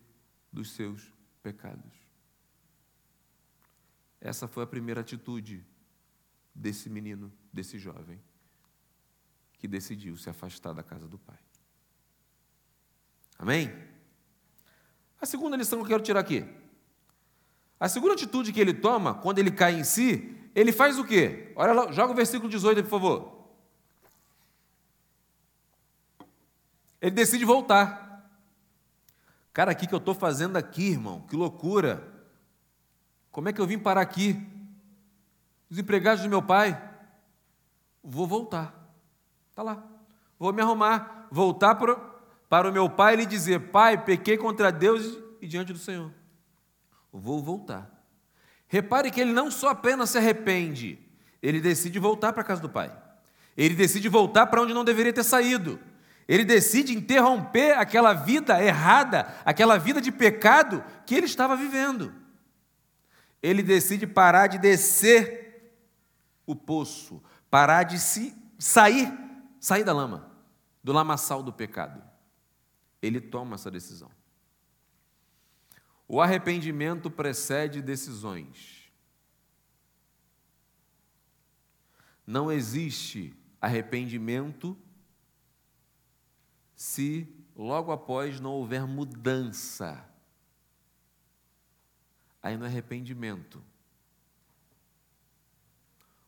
dos 0.51 0.71
seus 0.71 1.13
pecados. 1.43 1.93
Essa 4.19 4.49
foi 4.49 4.65
a 4.65 4.67
primeira 4.67 5.03
atitude 5.03 5.63
desse 6.55 6.89
menino, 6.89 7.31
desse 7.53 7.79
jovem, 7.79 8.19
que 9.59 9.69
decidiu 9.69 10.17
se 10.17 10.31
afastar 10.31 10.73
da 10.73 10.83
casa 10.83 11.07
do 11.07 11.19
pai. 11.19 11.39
Amém? 13.39 13.71
A 15.21 15.27
segunda 15.27 15.55
lição 15.55 15.81
que 15.81 15.85
eu 15.85 15.89
quero 15.89 16.03
tirar 16.03 16.21
aqui. 16.21 16.47
A 17.79 17.91
segunda 17.91 18.15
atitude 18.15 18.55
que 18.55 18.61
ele 18.61 18.73
toma, 18.73 19.13
quando 19.13 19.39
ele 19.39 19.51
cai 19.51 19.75
em 19.75 19.85
si, 19.85 20.40
ele 20.61 20.73
faz 20.73 20.99
o 20.99 21.05
quê? 21.05 21.53
Olha 21.57 21.73
lá, 21.73 21.93
joga 21.93 22.13
o 22.13 22.17
versículo 22.17 22.49
18, 22.49 22.83
por 22.83 22.91
favor. 22.91 23.41
Ele 27.01 27.13
decide 27.13 27.45
voltar. 27.45 28.29
Cara, 29.53 29.73
o 29.73 29.77
que, 29.77 29.93
eu 29.93 29.99
estou 29.99 30.15
fazendo 30.15 30.57
aqui, 30.57 30.91
irmão? 30.91 31.23
Que 31.23 31.35
loucura! 31.35 32.07
Como 33.33 33.49
é 33.49 33.53
que 33.53 33.61
eu 33.61 33.67
vim 33.67 33.79
parar 33.79 34.01
aqui? 34.01 34.37
Os 35.71 35.79
empregados 35.79 36.23
do 36.23 36.29
meu 36.29 36.43
pai? 36.43 36.81
Vou 38.03 38.27
voltar. 38.27 38.75
Está 39.49 39.63
lá. 39.63 39.83
Vou 40.39 40.53
me 40.53 40.63
arrumar, 40.63 41.29
voltar 41.31 41.75
para 41.75 42.11
para 42.51 42.69
o 42.69 42.73
meu 42.73 42.91
pai 42.91 43.15
lhe 43.15 43.25
dizer: 43.25 43.71
Pai, 43.71 44.05
pequei 44.05 44.37
contra 44.37 44.73
Deus 44.73 45.17
e 45.41 45.47
diante 45.47 45.73
do 45.73 45.79
Senhor. 45.79 46.13
Vou 47.13 47.41
voltar. 47.41 47.89
Repare 48.71 49.11
que 49.11 49.21
ele 49.21 49.35
não 49.35 49.51
só 49.51 49.69
apenas 49.69 50.09
se 50.09 50.17
arrepende, 50.17 50.99
ele 51.43 51.61
decide 51.61 51.99
voltar 51.99 52.33
para 52.33 52.41
a 52.41 52.45
casa 52.45 52.63
do 52.63 52.69
pai. 52.71 52.91
Ele 53.55 53.75
decide 53.75 54.09
voltar 54.09 54.47
para 54.47 54.63
onde 54.63 54.73
não 54.73 54.83
deveria 54.83 55.13
ter 55.13 55.23
saído. 55.23 55.79
Ele 56.27 56.43
decide 56.43 56.97
interromper 56.97 57.77
aquela 57.77 58.15
vida 58.15 58.63
errada, 58.63 59.35
aquela 59.45 59.77
vida 59.77 60.01
de 60.01 60.11
pecado 60.11 60.83
que 61.05 61.15
ele 61.15 61.27
estava 61.27 61.55
vivendo. 61.55 62.15
Ele 63.43 63.63
decide 63.63 64.07
parar 64.07 64.47
de 64.47 64.57
descer 64.57 65.75
o 66.47 66.57
poço, 66.57 67.23
parar 67.51 67.83
de 67.83 67.99
se 67.99 68.35
sair, 68.59 69.13
sair 69.59 69.85
da 69.85 69.93
lama, 69.93 70.31
do 70.83 70.93
lamaçal 70.93 71.43
do 71.43 71.53
pecado 71.53 72.11
ele 73.03 73.21
toma 73.21 73.55
essa 73.55 73.71
decisão. 73.71 74.11
O 76.13 76.21
arrependimento 76.21 77.09
precede 77.09 77.81
decisões. 77.81 78.91
Não 82.27 82.51
existe 82.51 83.33
arrependimento 83.61 84.77
se 86.75 87.33
logo 87.55 87.93
após 87.93 88.41
não 88.41 88.51
houver 88.55 88.89
mudança. 88.89 90.05
Aí 92.43 92.57
não 92.57 92.67
é 92.67 92.69
arrependimento. 92.69 93.63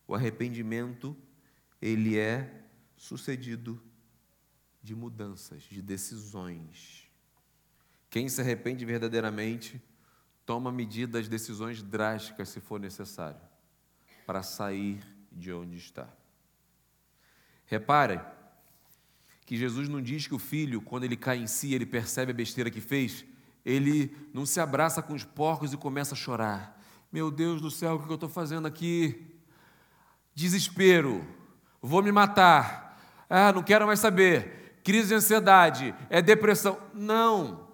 O 0.07 0.15
arrependimento, 0.15 1.17
ele 1.81 2.17
é 2.17 2.69
sucedido 2.97 3.83
de 4.81 4.95
mudanças, 4.95 5.65
de 5.65 5.83
decisões. 5.83 7.02
Quem 8.13 8.29
se 8.29 8.43
arrepende 8.43 8.85
verdadeiramente 8.85 9.81
toma 10.45 10.71
medidas, 10.71 11.29
decisões 11.29 11.83
drásticas, 11.83 12.51
se 12.51 12.61
for 12.61 12.79
necessário, 12.79 13.41
para 14.27 14.43
sair 14.43 15.01
de 15.33 15.51
onde 15.51 15.79
está. 15.79 16.07
Repare 17.65 18.21
que 19.47 19.57
Jesus 19.57 19.89
não 19.89 20.03
diz 20.03 20.27
que 20.27 20.35
o 20.35 20.39
filho, 20.39 20.83
quando 20.83 21.05
ele 21.05 21.17
cai 21.17 21.39
em 21.39 21.47
si, 21.47 21.73
ele 21.73 21.87
percebe 21.87 22.33
a 22.33 22.35
besteira 22.35 22.71
que 22.71 22.83
fez, 22.83 23.25
ele 23.65 24.15
não 24.35 24.45
se 24.45 24.61
abraça 24.61 25.01
com 25.01 25.15
os 25.15 25.25
porcos 25.25 25.73
e 25.73 25.79
começa 25.79 26.15
a 26.15 26.19
chorar. 26.19 26.79
Meu 27.11 27.31
Deus 27.31 27.63
do 27.63 27.71
céu, 27.71 27.95
o 27.95 27.99
que 27.99 28.11
eu 28.11 28.17
estou 28.17 28.29
fazendo 28.29 28.69
aqui? 28.69 29.25
Desespero, 30.35 31.27
vou 31.81 32.03
me 32.03 32.13
matar. 32.13 33.03
Ah, 33.31 33.55
não 33.55 33.63
quero 33.63 33.87
mais 33.87 34.01
saber 34.01 34.83
crise 34.85 35.09
de 35.09 35.15
ansiedade, 35.15 35.95
é 36.11 36.21
depressão. 36.21 36.79
Não. 36.93 37.72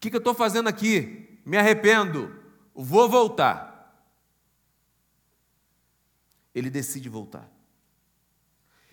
O 0.00 0.08
que, 0.08 0.16
eu 0.16 0.18
estou 0.18 0.32
fazendo 0.32 0.66
aqui? 0.66 1.38
Me 1.44 1.58
arrependo. 1.58 2.34
Vou 2.74 3.06
voltar. 3.06 3.68
ele 6.54 6.70
decide 6.70 7.06
voltar. 7.08 7.46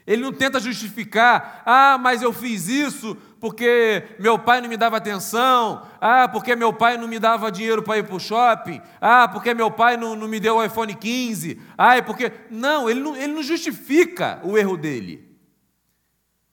Ele 0.06 0.22
não 0.22 0.34
tenta 0.34 0.60
justificar, 0.60 1.64
ah, 1.66 1.98
mas 1.98 2.22
eu 2.22 2.34
fiz 2.34 2.68
isso 2.68 3.16
porque 3.40 4.04
meu 4.20 4.38
pai 4.38 4.60
não 4.60 4.68
me 4.70 4.76
dava 4.78 4.98
atenção, 4.98 5.86
ah, 6.00 6.28
porque 6.28 6.56
meu 6.58 6.74
pai 6.74 6.98
não 6.98 7.08
me 7.08 7.20
dava 7.20 7.52
dinheiro 7.52 7.82
para 7.82 7.98
ir 7.98 8.04
para 8.04 8.16
o 8.16 8.20
shopping, 8.20 8.82
ah, 9.00 9.28
porque 9.28 9.54
meu 9.54 9.72
pai 9.72 9.96
não, 9.96 10.16
não 10.16 10.28
me 10.28 10.40
deu 10.40 10.58
o 10.58 10.64
iPhone 10.64 10.94
15, 10.94 11.60
ah, 11.78 11.96
é 11.96 12.02
porque. 12.02 12.32
Não 12.50 12.90
ele, 12.90 13.00
não, 13.00 13.16
ele 13.16 13.34
não 13.34 13.44
justifica 13.44 14.42
o 14.44 14.58
erro 14.58 14.76
dele. 14.76 15.26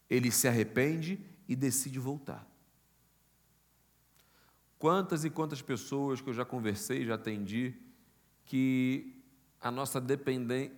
Ele 0.09 0.31
se 0.31 0.47
arrepende 0.47 1.21
e 1.49 1.57
decide 1.57 1.99
voltar. 1.99 2.54
Quantas 4.85 5.25
e 5.25 5.31
quantas 5.31 5.63
pessoas 5.63 6.21
que 6.21 6.29
eu 6.29 6.35
já 6.35 6.45
conversei, 6.45 7.07
já 7.07 7.15
atendi, 7.15 7.75
que 8.45 9.19
a 9.59 9.71
nossa, 9.71 9.99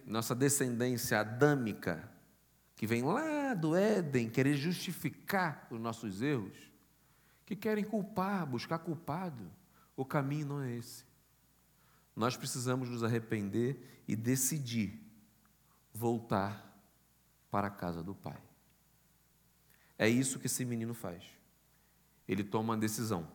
nossa 0.07 0.33
descendência 0.33 1.19
adâmica, 1.19 2.09
que 2.77 2.87
vem 2.87 3.03
lá 3.03 3.53
do 3.53 3.75
Éden 3.75 4.31
querer 4.31 4.55
justificar 4.55 5.66
os 5.73 5.81
nossos 5.81 6.23
erros, 6.23 6.57
que 7.45 7.57
querem 7.57 7.83
culpar, 7.83 8.47
buscar 8.47 8.79
culpado. 8.79 9.51
O 9.97 10.05
caminho 10.05 10.47
não 10.47 10.62
é 10.62 10.77
esse. 10.77 11.05
Nós 12.14 12.37
precisamos 12.37 12.88
nos 12.88 13.03
arrepender 13.03 14.05
e 14.07 14.14
decidir 14.14 15.03
voltar 15.92 16.81
para 17.51 17.66
a 17.66 17.71
casa 17.71 18.05
do 18.05 18.14
Pai. 18.14 18.40
É 19.99 20.09
isso 20.09 20.38
que 20.38 20.47
esse 20.47 20.64
menino 20.64 20.95
faz. 20.95 21.25
Ele 22.29 22.45
toma 22.45 22.75
uma 22.75 22.79
decisão. 22.79 23.35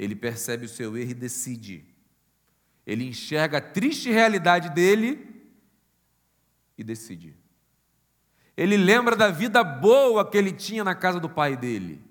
Ele 0.00 0.16
percebe 0.16 0.64
o 0.64 0.68
seu 0.68 0.96
erro 0.96 1.10
e 1.10 1.14
decide. 1.14 1.84
Ele 2.86 3.04
enxerga 3.04 3.58
a 3.58 3.60
triste 3.60 4.10
realidade 4.10 4.70
dele 4.70 5.52
e 6.78 6.82
decide. 6.82 7.36
Ele 8.56 8.78
lembra 8.78 9.14
da 9.14 9.28
vida 9.30 9.62
boa 9.62 10.28
que 10.28 10.38
ele 10.38 10.52
tinha 10.52 10.82
na 10.82 10.94
casa 10.94 11.20
do 11.20 11.28
pai 11.28 11.54
dele. 11.54 12.02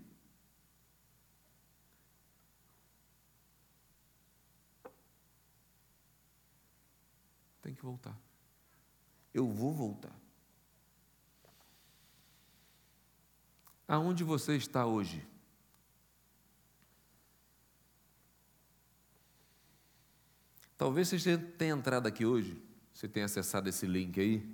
Tem 7.63 7.73
que 7.73 7.81
voltar. 7.81 8.15
Eu 9.33 9.47
vou 9.47 9.73
voltar. 9.73 10.15
Aonde 13.87 14.23
você 14.23 14.55
está 14.55 14.85
hoje? 14.85 15.27
Talvez 20.79 21.09
você 21.09 21.37
tenha 21.37 21.73
entrado 21.73 22.07
aqui 22.07 22.25
hoje, 22.25 22.57
você 22.93 23.05
tenha 23.05 23.25
acessado 23.25 23.67
esse 23.67 23.85
link 23.85 24.17
aí, 24.17 24.49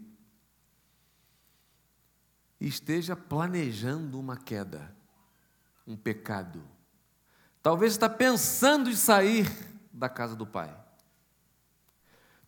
e 2.60 2.68
esteja 2.68 3.16
planejando 3.16 4.20
uma 4.20 4.36
queda, 4.36 4.92
um 5.86 5.96
pecado. 5.96 6.68
Talvez 7.62 7.92
está 7.92 8.10
pensando 8.10 8.90
em 8.90 8.96
sair 8.96 9.48
da 9.94 10.10
casa 10.10 10.36
do 10.36 10.48
Pai. 10.48 10.76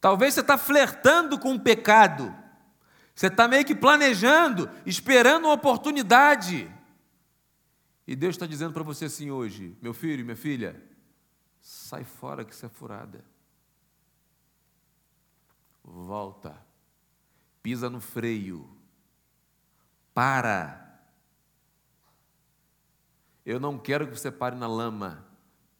Talvez 0.02 0.34
você 0.34 0.42
está 0.42 0.58
flertando 0.58 1.38
com 1.38 1.52
um 1.52 1.60
pecado. 1.60 2.36
Você 3.14 3.28
está 3.28 3.48
meio 3.48 3.64
que 3.64 3.76
planejando, 3.76 4.72
esperando 4.88 5.46
uma 5.46 5.54
oportunidade. 5.54 6.68
E 8.08 8.16
Deus 8.16 8.34
está 8.34 8.48
dizendo 8.48 8.74
para 8.74 8.82
você 8.82 9.06
assim 9.06 9.30
hoje: 9.30 9.78
meu 9.84 9.94
filho, 9.94 10.26
minha 10.26 10.36
filha, 10.36 10.84
sai 11.62 12.04
fora 12.04 12.44
que 12.44 12.56
isso 12.56 12.66
é 12.66 12.70
furada 12.70 13.37
volta, 15.88 16.62
pisa 17.64 17.90
no 17.90 18.02
freio, 18.02 18.70
para. 20.14 20.84
Eu 23.46 23.60
não 23.60 23.80
quero 23.80 24.08
que 24.08 24.18
você 24.18 24.30
pare 24.30 24.56
na 24.56 24.68
lama, 24.68 25.26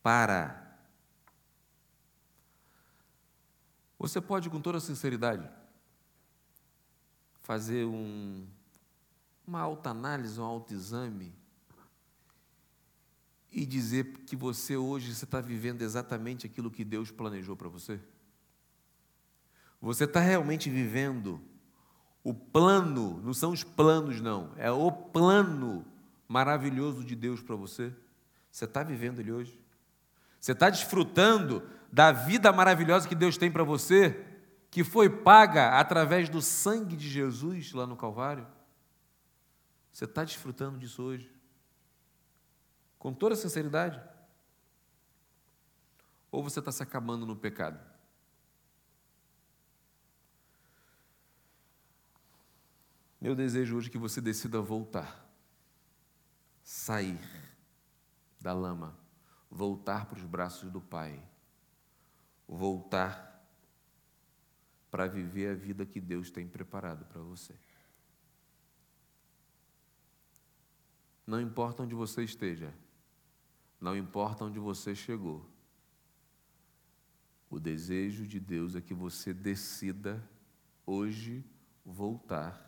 para. 0.02 0.80
Você 4.00 4.22
pode, 4.22 4.50
com 4.50 4.62
toda 4.62 4.80
sinceridade, 4.80 5.50
fazer 7.42 7.86
um, 7.86 8.48
uma 9.46 9.60
autoanálise, 9.60 10.40
um 10.40 10.44
autoexame 10.44 11.36
e 13.52 13.66
dizer 13.66 14.20
que 14.20 14.36
você 14.36 14.78
hoje 14.78 15.14
você 15.14 15.26
está 15.26 15.42
vivendo 15.42 15.82
exatamente 15.82 16.46
aquilo 16.46 16.70
que 16.70 16.86
Deus 16.86 17.12
planejou 17.12 17.56
para 17.56 17.68
você? 17.68 18.00
Você 19.82 20.06
está 20.06 20.20
realmente 20.20 20.70
vivendo 20.70 21.42
o 22.24 22.34
plano, 22.34 23.22
não 23.22 23.34
são 23.34 23.52
os 23.52 23.64
planos, 23.64 24.20
não, 24.20 24.52
é 24.58 24.70
o 24.70 24.92
plano 24.92 25.86
maravilhoso 26.28 27.04
de 27.04 27.16
Deus 27.16 27.42
para 27.42 27.56
você? 27.56 27.94
Você 28.52 28.66
está 28.66 28.84
vivendo 28.84 29.20
ele 29.20 29.32
hoje? 29.32 29.60
Você 30.40 30.52
está 30.52 30.70
desfrutando 30.70 31.64
da 31.92 32.12
vida 32.12 32.52
maravilhosa 32.52 33.08
que 33.08 33.16
Deus 33.16 33.38
tem 33.38 33.52
para 33.52 33.64
você, 33.64 34.26
que 34.70 34.84
foi 34.84 35.10
paga 35.10 35.80
através 35.80 36.28
do 36.28 36.42
sangue 36.42 36.96
de 36.96 37.08
Jesus 37.08 37.72
lá 37.74 37.88
no 37.88 37.96
Calvário? 37.96 38.48
Você 39.92 40.06
está 40.06 40.24
desfrutando 40.24 40.78
disso 40.78 41.02
hoje? 41.02 41.32
Com 43.00 43.14
toda 43.14 43.36
sinceridade? 43.36 44.02
Ou 46.32 46.44
você 46.44 46.60
está 46.60 46.72
se 46.72 46.84
acabando 46.84 47.26
no 47.26 47.36
pecado? 47.36 47.80
Meu 53.28 53.36
desejo 53.36 53.76
hoje 53.76 53.90
que 53.90 53.98
você 53.98 54.22
decida 54.22 54.62
voltar, 54.62 55.30
sair 56.64 57.20
da 58.40 58.54
lama, 58.54 58.98
voltar 59.52 60.06
para 60.06 60.18
os 60.18 60.24
braços 60.24 60.72
do 60.72 60.80
Pai, 60.80 61.22
voltar 62.48 63.46
para 64.90 65.08
viver 65.08 65.50
a 65.50 65.56
vida 65.56 65.86
que 65.86 66.00
Deus 66.00 66.32
tem 66.32 66.48
preparado 66.48 67.04
para 67.04 67.22
você. 67.22 67.54
Não 71.26 71.42
importa 71.42 71.84
onde 71.84 71.94
você 71.94 72.24
esteja, 72.24 72.74
não 73.78 73.98
importa 73.98 74.46
onde 74.46 74.58
você 74.58 74.96
chegou, 74.96 75.46
o 77.50 77.60
desejo 77.60 78.26
de 78.26 78.40
Deus 78.40 78.74
é 78.74 78.80
que 78.80 78.94
você 78.94 79.34
decida 79.34 80.26
hoje 80.86 81.44
voltar 81.84 82.67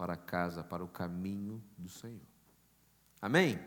para 0.00 0.16
casa, 0.16 0.64
para 0.64 0.82
o 0.82 0.88
caminho 0.88 1.62
do 1.76 1.90
Senhor. 1.90 2.22
Amém? 3.20 3.60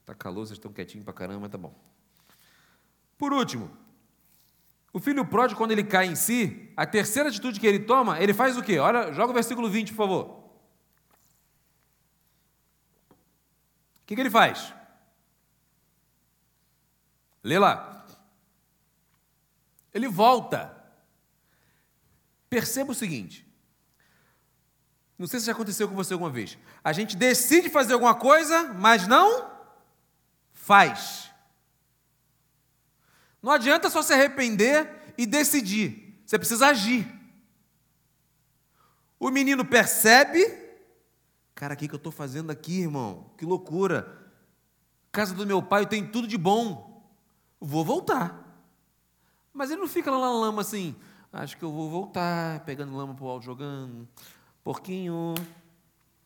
Está 0.00 0.14
calor, 0.14 0.46
vocês 0.46 0.56
estão 0.56 0.72
quietinhos 0.72 1.04
para 1.04 1.12
caramba, 1.12 1.40
mas 1.40 1.50
tá 1.50 1.58
bom. 1.58 1.78
Por 3.18 3.34
último, 3.34 3.76
o 4.90 4.98
filho 4.98 5.22
pródigo, 5.26 5.58
quando 5.58 5.72
ele 5.72 5.84
cai 5.84 6.06
em 6.06 6.16
si, 6.16 6.72
a 6.74 6.86
terceira 6.86 7.28
atitude 7.28 7.60
que 7.60 7.66
ele 7.66 7.80
toma, 7.80 8.18
ele 8.18 8.32
faz 8.32 8.56
o 8.56 8.62
quê? 8.62 8.78
Olha, 8.78 9.12
joga 9.12 9.32
o 9.32 9.34
versículo 9.34 9.68
20, 9.68 9.90
por 9.90 9.96
favor. 9.96 10.24
O 13.10 14.06
que, 14.06 14.14
que 14.14 14.20
ele 14.22 14.30
faz? 14.30 14.72
Lê 17.44 17.58
lá. 17.58 18.06
Ele 19.92 20.08
volta. 20.08 20.74
Perceba 22.48 22.92
o 22.92 22.94
seguinte: 22.94 23.45
não 25.18 25.26
sei 25.26 25.40
se 25.40 25.46
já 25.46 25.52
aconteceu 25.52 25.88
com 25.88 25.94
você 25.94 26.12
alguma 26.12 26.30
vez. 26.30 26.58
A 26.84 26.92
gente 26.92 27.16
decide 27.16 27.70
fazer 27.70 27.94
alguma 27.94 28.14
coisa, 28.14 28.74
mas 28.74 29.06
não 29.06 29.50
faz. 30.52 31.30
Não 33.42 33.50
adianta 33.50 33.88
só 33.88 34.02
se 34.02 34.12
arrepender 34.12 35.14
e 35.16 35.24
decidir. 35.24 36.20
Você 36.26 36.38
precisa 36.38 36.66
agir. 36.66 37.06
O 39.18 39.30
menino 39.30 39.64
percebe, 39.64 40.44
cara, 41.54 41.74
o 41.74 41.76
que 41.76 41.90
eu 41.90 41.96
estou 41.96 42.12
fazendo 42.12 42.50
aqui, 42.50 42.80
irmão? 42.80 43.30
Que 43.38 43.46
loucura. 43.46 44.30
Casa 45.10 45.34
do 45.34 45.46
meu 45.46 45.62
pai 45.62 45.86
tem 45.86 46.06
tudo 46.06 46.28
de 46.28 46.36
bom. 46.36 47.08
Vou 47.58 47.84
voltar. 47.84 48.44
Mas 49.52 49.70
ele 49.70 49.80
não 49.80 49.88
fica 49.88 50.10
lá 50.10 50.18
na 50.18 50.30
lama 50.30 50.60
assim, 50.60 50.94
acho 51.32 51.56
que 51.56 51.62
eu 51.62 51.72
vou 51.72 51.88
voltar, 51.88 52.60
pegando 52.66 52.94
lama 52.94 53.14
para 53.14 53.24
o 53.24 53.28
alto, 53.28 53.46
jogando 53.46 54.06
porquinho. 54.66 55.32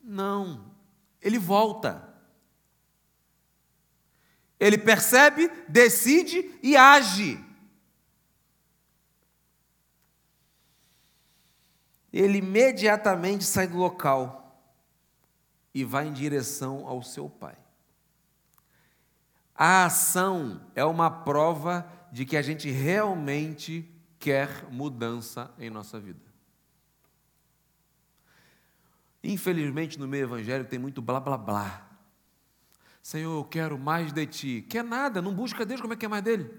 Não, 0.01 0.73
ele 1.21 1.39
volta. 1.39 2.09
Ele 4.59 4.79
percebe, 4.79 5.47
decide 5.69 6.51
e 6.63 6.75
age. 6.75 7.39
Ele 12.11 12.39
imediatamente 12.39 13.45
sai 13.45 13.67
do 13.67 13.77
local 13.77 14.59
e 15.75 15.85
vai 15.85 16.09
em 16.09 16.13
direção 16.15 16.87
ao 16.87 17.03
seu 17.03 17.29
pai. 17.29 17.59
A 19.55 19.85
ação 19.85 20.67
é 20.75 20.83
uma 20.83 21.11
prova 21.11 21.87
de 22.11 22.25
que 22.25 22.39
a 22.39 22.43
gente 22.43 22.71
realmente 22.71 23.87
quer 24.19 24.65
mudança 24.71 25.53
em 25.59 25.69
nossa 25.69 26.01
vida. 26.01 26.30
Infelizmente, 29.23 29.99
no 29.99 30.09
meio 30.09 30.25
evangélico 30.25 30.71
tem 30.71 30.79
muito 30.79 31.03
blá 31.03 31.21
blá 31.21 31.37
blá. 31.37 31.87
Senhor, 33.03 33.39
eu 33.39 33.45
quero 33.45 33.79
mais 33.79 34.13
de 34.13 34.27
ti. 34.27 34.67
Quer 34.69 34.85
nada, 34.85 35.21
não 35.21 35.35
busca 35.35 35.65
Deus, 35.65 35.81
como 35.81 35.93
é 35.93 35.97
que 35.97 36.07
é 36.07 36.09
mais 36.09 36.23
dele? 36.23 36.51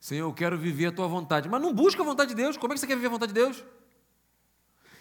Senhor, 0.00 0.28
eu 0.28 0.32
quero 0.32 0.56
viver 0.56 0.86
a 0.86 0.92
tua 0.92 1.06
vontade. 1.06 1.48
Mas 1.48 1.60
não 1.60 1.74
busca 1.74 2.02
a 2.02 2.06
vontade 2.06 2.30
de 2.30 2.36
Deus, 2.36 2.56
como 2.56 2.72
é 2.72 2.74
que 2.74 2.80
você 2.80 2.86
quer 2.86 2.94
viver 2.94 3.08
a 3.08 3.10
vontade 3.10 3.32
de 3.32 3.40
Deus? 3.40 3.64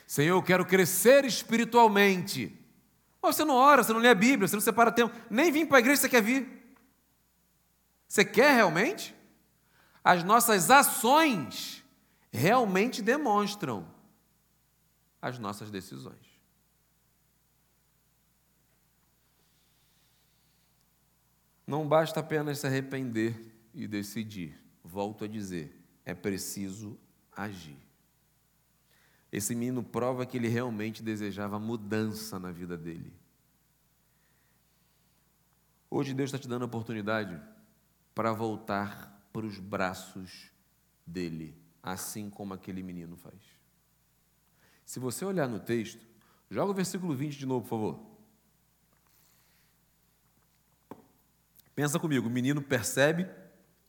Senhor, 0.05 0.35
eu 0.35 0.43
quero 0.43 0.65
crescer 0.65 1.23
espiritualmente. 1.25 2.55
Mas 3.21 3.35
você 3.35 3.45
não 3.45 3.55
ora, 3.55 3.83
você 3.83 3.93
não 3.93 3.99
lê 3.99 4.09
a 4.09 4.15
Bíblia, 4.15 4.47
você 4.47 4.55
não 4.55 4.61
separa 4.61 4.91
tempo. 4.91 5.15
Nem 5.29 5.51
vir 5.51 5.67
para 5.67 5.77
a 5.77 5.79
igreja 5.79 6.01
você 6.01 6.09
quer 6.09 6.21
vir. 6.21 6.75
Você 8.07 8.25
quer 8.25 8.55
realmente? 8.55 9.15
As 10.03 10.23
nossas 10.23 10.71
ações 10.71 11.83
realmente 12.31 13.01
demonstram 13.01 13.85
as 15.21 15.37
nossas 15.37 15.69
decisões. 15.69 16.39
Não 21.65 21.87
basta 21.87 22.19
apenas 22.19 22.59
se 22.59 22.67
arrepender 22.67 23.35
e 23.73 23.87
decidir. 23.87 24.57
Volto 24.83 25.25
a 25.25 25.27
dizer, 25.27 25.79
é 26.03 26.15
preciso 26.15 26.97
agir. 27.31 27.77
Esse 29.31 29.53
menino 29.53 29.83
prova 29.83 30.25
que 30.25 30.37
ele 30.37 30.47
realmente 30.47 31.03
desejava 31.03 31.59
mudança 31.59 32.39
na 32.39 32.51
vida 32.51 32.75
dele. 32.75 33.13
Hoje 35.91 36.13
Deus 36.13 36.29
está 36.29 36.39
te 36.39 36.47
dando 36.47 36.63
a 36.63 36.65
oportunidade 36.65 37.39
para 38.15 38.33
voltar 38.33 39.29
para 39.31 39.45
os 39.45 39.59
braços 39.59 40.51
dele, 41.05 41.55
assim 41.83 42.29
como 42.29 42.53
aquele 42.53 42.81
menino 42.81 43.15
faz. 43.15 43.58
Se 44.89 44.97
você 44.97 45.23
olhar 45.23 45.47
no 45.47 45.59
texto, 45.59 46.03
joga 46.49 46.71
o 46.71 46.73
versículo 46.73 47.13
20 47.13 47.37
de 47.37 47.45
novo, 47.45 47.61
por 47.61 47.69
favor. 47.69 47.99
Pensa 51.75 51.99
comigo, 51.99 52.27
o 52.27 52.31
menino 52.31 52.59
percebe, 52.59 53.29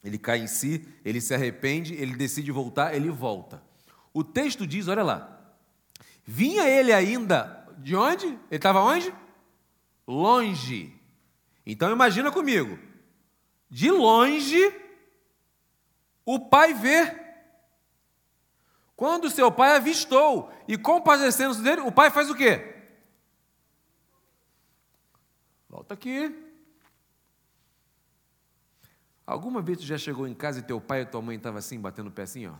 ele 0.04 0.18
cai 0.18 0.40
em 0.40 0.46
si, 0.46 0.86
ele 1.02 1.18
se 1.18 1.32
arrepende, 1.32 1.94
ele 1.94 2.14
decide 2.14 2.52
voltar, 2.52 2.94
ele 2.94 3.08
volta. 3.08 3.62
O 4.12 4.22
texto 4.22 4.66
diz, 4.66 4.88
olha 4.88 5.02
lá, 5.02 5.56
vinha 6.22 6.68
ele 6.68 6.92
ainda 6.92 7.66
de 7.78 7.96
onde? 7.96 8.26
Ele 8.26 8.38
estava 8.50 8.82
onde? 8.82 9.10
Longe. 10.06 10.94
Então 11.64 11.90
imagina 11.90 12.30
comigo, 12.30 12.78
de 13.70 13.90
longe, 13.90 14.70
o 16.26 16.38
pai 16.38 16.74
vê. 16.74 17.29
Quando 19.00 19.30
seu 19.30 19.50
pai 19.50 19.76
avistou 19.76 20.52
e 20.68 20.76
compadecendo-se 20.76 21.62
dele, 21.62 21.80
o 21.80 21.90
pai 21.90 22.10
faz 22.10 22.28
o 22.28 22.34
quê? 22.34 22.84
Volta 25.70 25.94
aqui. 25.94 26.30
Alguma 29.26 29.62
vez 29.62 29.78
tu 29.78 29.84
já 29.84 29.96
chegou 29.96 30.28
em 30.28 30.34
casa 30.34 30.58
e 30.58 30.62
teu 30.62 30.78
pai 30.78 31.00
e 31.00 31.06
tua 31.06 31.22
mãe 31.22 31.38
estavam 31.38 31.58
assim, 31.58 31.80
batendo 31.80 32.08
o 32.08 32.12
pé 32.12 32.24
assim, 32.24 32.46
ó? 32.46 32.56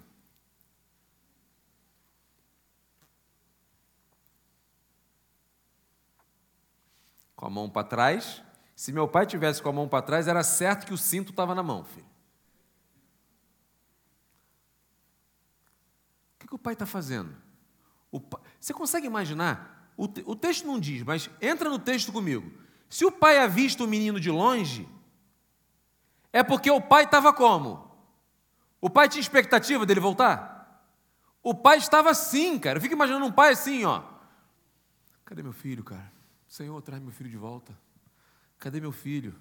Com 7.36 7.44
a 7.44 7.50
mão 7.50 7.68
para 7.68 7.86
trás. 7.86 8.42
Se 8.74 8.94
meu 8.94 9.06
pai 9.06 9.26
tivesse 9.26 9.60
com 9.60 9.68
a 9.68 9.72
mão 9.74 9.86
para 9.86 10.00
trás, 10.00 10.26
era 10.26 10.42
certo 10.42 10.86
que 10.86 10.94
o 10.94 10.96
cinto 10.96 11.32
estava 11.32 11.54
na 11.54 11.62
mão, 11.62 11.84
filho. 11.84 12.09
Que, 16.50 16.56
o 16.56 16.58
pai 16.58 16.72
está 16.72 16.84
fazendo? 16.84 17.34
Pai... 18.28 18.40
Você 18.58 18.74
consegue 18.74 19.06
imaginar? 19.06 19.92
O, 19.96 20.08
te... 20.08 20.22
o 20.26 20.34
texto 20.34 20.66
não 20.66 20.78
diz, 20.80 21.02
mas 21.02 21.30
entra 21.40 21.70
no 21.70 21.78
texto 21.78 22.12
comigo. 22.12 22.50
Se 22.88 23.04
o 23.04 23.12
pai 23.12 23.38
avista 23.38 23.84
o 23.84 23.86
menino 23.86 24.18
de 24.18 24.30
longe, 24.30 24.88
é 26.32 26.42
porque 26.42 26.70
o 26.70 26.80
pai 26.80 27.04
estava 27.04 27.32
como? 27.32 27.88
O 28.80 28.90
pai 28.90 29.08
tinha 29.08 29.20
expectativa 29.20 29.86
dele 29.86 30.00
voltar? 30.00 30.60
O 31.42 31.54
pai 31.54 31.78
estava 31.78 32.10
assim, 32.10 32.58
cara. 32.58 32.78
Eu 32.78 32.82
fico 32.82 32.94
imaginando 32.94 33.24
um 33.24 33.32
pai 33.32 33.52
assim, 33.52 33.84
ó. 33.84 34.02
Cadê 35.24 35.42
meu 35.42 35.52
filho, 35.52 35.84
cara? 35.84 36.12
Senhor, 36.48 36.82
traz 36.82 37.00
meu 37.00 37.12
filho 37.12 37.30
de 37.30 37.36
volta. 37.36 37.78
Cadê 38.58 38.80
meu 38.80 38.90
filho? 38.90 39.32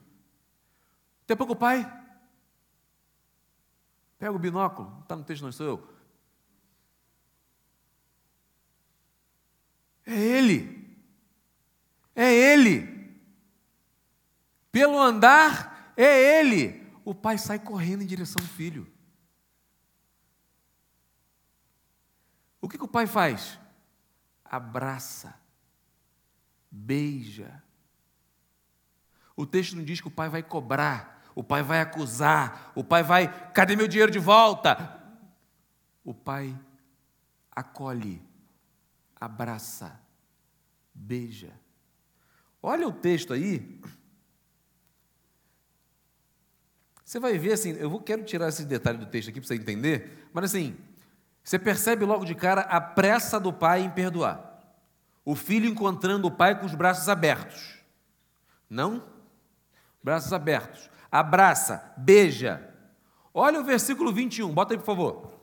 Daqui 1.21 1.33
a 1.33 1.35
pouco 1.35 1.53
o 1.53 1.55
pai. 1.55 1.91
Pega 4.19 4.31
o 4.31 4.39
binóculo, 4.39 4.89
não 4.91 5.01
está 5.01 5.15
no 5.15 5.23
texto, 5.23 5.43
não 5.43 5.51
sou 5.51 5.65
eu. 5.65 5.98
É 10.09 10.19
ele. 10.19 10.97
É 12.15 12.33
ele. 12.33 13.17
Pelo 14.71 14.99
andar, 14.99 15.93
é 15.95 16.39
ele 16.39 16.79
o 17.09 17.15
pai 17.15 17.39
sai 17.39 17.57
correndo 17.57 18.03
em 18.03 18.05
direção 18.05 18.39
ao 18.39 18.47
filho. 18.47 18.87
O 22.61 22.69
que, 22.69 22.77
que 22.77 22.83
o 22.83 22.87
pai 22.87 23.07
faz? 23.07 23.57
Abraça, 24.45 25.33
beija. 26.69 27.63
O 29.35 29.43
texto 29.43 29.75
não 29.75 29.83
diz 29.83 29.99
que 29.99 30.07
o 30.07 30.11
pai 30.11 30.29
vai 30.29 30.43
cobrar, 30.43 31.23
o 31.33 31.43
pai 31.43 31.63
vai 31.63 31.81
acusar, 31.81 32.71
o 32.75 32.83
pai 32.83 33.01
vai, 33.01 33.51
cadê 33.53 33.75
meu 33.75 33.87
dinheiro 33.87 34.11
de 34.11 34.19
volta? 34.19 35.01
O 36.03 36.13
pai 36.13 36.55
acolhe, 37.51 38.21
abraça, 39.19 39.99
beija. 40.93 41.53
Olha 42.61 42.87
o 42.87 42.91
texto 42.91 43.33
aí, 43.33 43.79
Você 47.09 47.19
vai 47.19 47.39
ver 47.39 47.53
assim, 47.53 47.71
eu 47.71 47.99
quero 47.99 48.23
tirar 48.23 48.49
esse 48.49 48.63
detalhe 48.63 48.99
do 48.99 49.07
texto 49.07 49.29
aqui 49.29 49.39
para 49.39 49.47
você 49.47 49.55
entender, 49.55 50.29
mas 50.31 50.43
assim, 50.45 50.77
você 51.43 51.57
percebe 51.57 52.05
logo 52.05 52.23
de 52.23 52.35
cara 52.35 52.61
a 52.61 52.79
pressa 52.79 53.39
do 53.39 53.51
pai 53.51 53.81
em 53.81 53.89
perdoar. 53.89 54.61
O 55.25 55.33
filho 55.33 55.67
encontrando 55.67 56.27
o 56.27 56.31
pai 56.31 56.59
com 56.59 56.67
os 56.67 56.75
braços 56.75 57.09
abertos. 57.09 57.79
Não? 58.69 59.03
Braços 60.03 60.31
abertos. 60.31 60.87
Abraça, 61.11 61.91
beija. 61.97 62.71
Olha 63.33 63.59
o 63.59 63.63
versículo 63.63 64.13
21, 64.13 64.53
bota 64.53 64.75
aí 64.75 64.77
por 64.77 64.85
favor. 64.85 65.38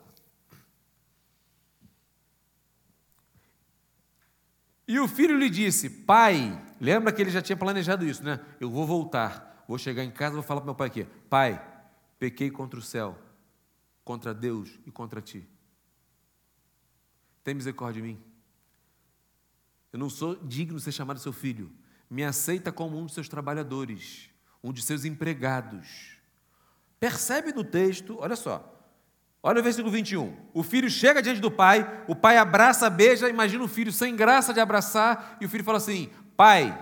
E 4.87 4.99
o 5.01 5.09
filho 5.09 5.37
lhe 5.39 5.51
disse: 5.51 5.89
Pai, 5.91 6.65
lembra 6.81 7.13
que 7.13 7.21
ele 7.21 7.31
já 7.31 7.43
tinha 7.43 7.57
planejado 7.57 8.05
isso, 8.05 8.23
né? 8.23 8.41
Eu 8.61 8.71
vou 8.71 8.87
voltar 8.87 9.47
vou 9.67 9.79
chegar 9.79 10.05
em 10.05 10.11
casa 10.11 10.35
vou 10.35 10.43
falar 10.43 10.61
para 10.61 10.67
meu 10.67 10.75
pai 10.75 10.87
aqui: 10.89 11.05
Pai, 11.29 11.65
pequei 12.19 12.51
contra 12.51 12.79
o 12.79 12.83
céu, 12.83 13.19
contra 14.05 14.33
Deus 14.33 14.79
e 14.87 14.91
contra 14.91 15.21
ti. 15.21 15.47
Tem 17.43 17.55
misericórdia 17.55 18.03
de 18.03 18.09
mim. 18.09 18.23
Eu 19.93 19.99
não 19.99 20.11
sou 20.11 20.37
digno 20.37 20.77
de 20.77 20.83
ser 20.83 20.93
chamado 20.93 21.21
seu 21.21 21.33
filho. 21.33 21.73
Me 22.09 22.25
aceita 22.25 22.71
como 22.71 22.99
um 22.99 23.05
dos 23.05 23.15
seus 23.15 23.29
trabalhadores, 23.29 24.31
um 24.63 24.73
de 24.73 24.83
seus 24.83 25.05
empregados. 25.05 26.19
Percebe 27.01 27.53
no 27.53 27.65
texto, 27.65 28.17
olha 28.21 28.37
só. 28.37 28.76
Olha 29.49 29.61
o 29.61 29.63
versículo 29.63 29.93
21. 29.93 30.35
O 30.53 30.65
filho 30.65 30.91
chega 30.91 31.23
diante 31.23 31.41
do 31.41 31.53
pai, 31.53 32.05
o 32.09 32.17
pai 32.17 32.37
abraça, 32.37 32.91
beija, 32.91 33.29
imagina 33.29 33.63
o 33.63 33.69
filho 33.69 33.93
sem 33.93 34.17
graça 34.17 34.53
de 34.53 34.59
abraçar, 34.59 35.37
e 35.41 35.47
o 35.47 35.49
filho 35.49 35.63
fala 35.63 35.79
assim: 35.79 36.11
Pai, 36.37 36.77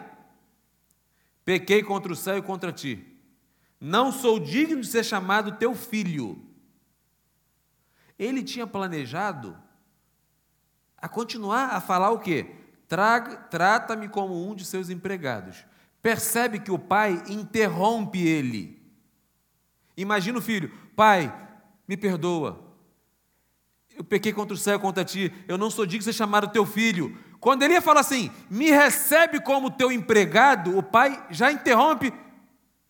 Pequei 1.44 1.82
contra 1.82 2.12
o 2.12 2.16
céu 2.16 2.38
e 2.38 2.42
contra 2.42 2.72
ti. 2.72 3.04
Não 3.80 4.10
sou 4.10 4.40
digno 4.40 4.80
de 4.80 4.86
ser 4.86 5.04
chamado 5.04 5.58
teu 5.58 5.74
filho. 5.74 6.42
Ele 8.18 8.42
tinha 8.42 8.66
planejado 8.66 9.56
a 10.96 11.08
continuar 11.08 11.74
a 11.74 11.80
falar 11.80 12.10
o 12.12 12.18
quê? 12.18 12.54
Trata-me 12.88 14.08
como 14.08 14.48
um 14.48 14.54
de 14.54 14.64
seus 14.64 14.88
empregados. 14.88 15.66
Percebe 16.00 16.60
que 16.60 16.70
o 16.70 16.78
pai 16.78 17.22
interrompe 17.28 18.26
ele. 18.26 18.82
Imagina 19.96 20.38
o 20.38 20.42
filho: 20.42 20.72
Pai, 20.96 21.43
me 21.86 21.96
perdoa. 21.96 22.64
Eu 23.96 24.02
pequei 24.02 24.32
contra 24.32 24.54
o 24.54 24.58
céu 24.58 24.78
contra 24.80 25.04
ti. 25.04 25.32
Eu 25.46 25.56
não 25.56 25.70
sou 25.70 25.86
digno 25.86 26.00
de 26.00 26.04
ser 26.04 26.12
chamado 26.12 26.48
teu 26.48 26.66
filho. 26.66 27.16
Quando 27.38 27.62
ele 27.62 27.74
ia 27.74 27.82
falar 27.82 28.00
assim, 28.00 28.30
me 28.50 28.70
recebe 28.70 29.40
como 29.40 29.70
teu 29.70 29.92
empregado, 29.92 30.76
o 30.76 30.82
pai 30.82 31.24
já 31.30 31.52
interrompe, 31.52 32.12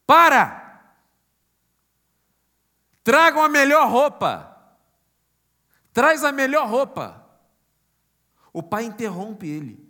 para! 0.07 0.63
Tragam 3.03 3.43
a 3.43 3.49
melhor 3.49 3.91
roupa. 3.91 4.51
Traz 5.93 6.25
a 6.25 6.33
melhor 6.33 6.69
roupa. 6.69 7.23
O 8.53 8.63
pai 8.63 8.85
interrompe 8.85 9.47
ele. 9.47 9.84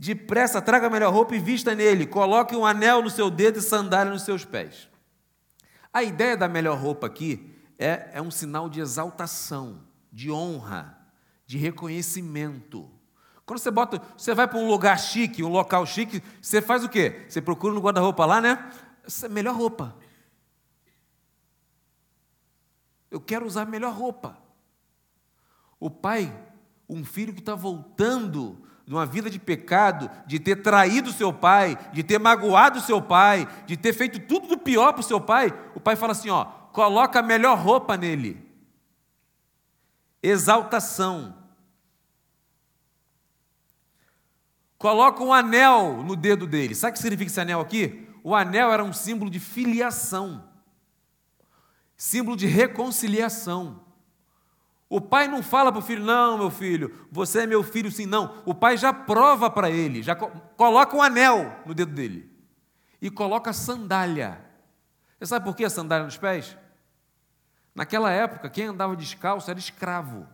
Depressa, 0.00 0.62
traga 0.62 0.86
a 0.86 0.90
melhor 0.90 1.12
roupa 1.12 1.36
e 1.36 1.38
vista 1.38 1.74
nele. 1.74 2.06
Coloque 2.06 2.56
um 2.56 2.64
anel 2.64 3.02
no 3.02 3.10
seu 3.10 3.30
dedo 3.30 3.58
e 3.58 3.62
sandália 3.62 4.10
nos 4.10 4.22
seus 4.22 4.46
pés. 4.46 4.88
A 5.92 6.02
ideia 6.02 6.38
da 6.38 6.48
melhor 6.48 6.78
roupa 6.78 7.06
aqui 7.06 7.54
é, 7.78 8.08
é 8.14 8.22
um 8.22 8.30
sinal 8.30 8.70
de 8.70 8.80
exaltação, 8.80 9.82
de 10.10 10.30
honra, 10.30 10.98
de 11.44 11.58
reconhecimento. 11.58 12.90
Quando 13.44 13.58
você 13.58 13.70
bota, 13.70 14.00
você 14.16 14.32
vai 14.34 14.48
para 14.48 14.58
um 14.58 14.68
lugar 14.68 14.98
chique, 14.98 15.44
um 15.44 15.50
local 15.50 15.84
chique, 15.84 16.22
você 16.40 16.62
faz 16.62 16.82
o 16.82 16.88
quê? 16.88 17.26
Você 17.28 17.42
procura 17.42 17.74
no 17.74 17.82
guarda-roupa 17.82 18.24
lá, 18.24 18.40
né? 18.40 18.72
É 19.22 19.28
melhor 19.28 19.54
roupa. 19.54 19.94
Eu 23.10 23.20
quero 23.20 23.44
usar 23.44 23.62
a 23.62 23.66
melhor 23.66 23.92
roupa. 23.92 24.38
O 25.78 25.90
pai, 25.90 26.34
um 26.88 27.04
filho 27.04 27.34
que 27.34 27.40
está 27.40 27.54
voltando 27.54 28.64
de 28.90 28.94
uma 28.96 29.06
vida 29.06 29.30
de 29.30 29.38
pecado, 29.38 30.10
de 30.26 30.40
ter 30.40 30.56
traído 30.56 31.12
seu 31.12 31.32
pai, 31.32 31.78
de 31.92 32.02
ter 32.02 32.18
magoado 32.18 32.80
seu 32.80 33.00
pai, 33.00 33.46
de 33.64 33.76
ter 33.76 33.92
feito 33.92 34.18
tudo 34.18 34.48
do 34.48 34.58
pior 34.58 34.92
para 34.92 34.98
o 34.98 35.04
seu 35.04 35.20
pai, 35.20 35.56
o 35.76 35.80
pai 35.80 35.94
fala 35.94 36.10
assim: 36.10 36.28
ó, 36.28 36.44
coloca 36.44 37.20
a 37.20 37.22
melhor 37.22 37.56
roupa 37.56 37.96
nele. 37.96 38.44
Exaltação. 40.20 41.36
Coloca 44.76 45.22
um 45.22 45.32
anel 45.32 46.02
no 46.02 46.16
dedo 46.16 46.44
dele. 46.44 46.74
Sabe 46.74 46.90
o 46.90 46.94
que 46.94 46.98
significa 46.98 47.30
esse 47.30 47.40
anel 47.40 47.60
aqui? 47.60 48.08
O 48.24 48.34
anel 48.34 48.72
era 48.72 48.82
um 48.82 48.92
símbolo 48.92 49.30
de 49.30 49.38
filiação, 49.38 50.50
símbolo 51.96 52.36
de 52.36 52.48
reconciliação. 52.48 53.84
O 54.90 55.00
pai 55.00 55.28
não 55.28 55.40
fala 55.40 55.70
para 55.70 55.78
o 55.78 55.82
filho, 55.82 56.04
não, 56.04 56.36
meu 56.36 56.50
filho, 56.50 57.06
você 57.12 57.42
é 57.42 57.46
meu 57.46 57.62
filho 57.62 57.92
sim, 57.92 58.06
não. 58.06 58.42
O 58.44 58.52
pai 58.52 58.76
já 58.76 58.92
prova 58.92 59.48
para 59.48 59.70
ele, 59.70 60.02
já 60.02 60.16
coloca 60.16 60.96
um 60.96 61.00
anel 61.00 61.62
no 61.64 61.72
dedo 61.72 61.92
dele 61.92 62.28
e 63.00 63.08
coloca 63.08 63.52
sandália. 63.52 64.44
Você 65.16 65.26
sabe 65.26 65.44
por 65.44 65.54
que 65.54 65.64
a 65.64 65.70
sandália 65.70 66.04
nos 66.04 66.16
pés? 66.16 66.56
Naquela 67.72 68.10
época, 68.10 68.50
quem 68.50 68.64
andava 68.64 68.96
descalço 68.96 69.48
era 69.48 69.60
escravo. 69.60 70.26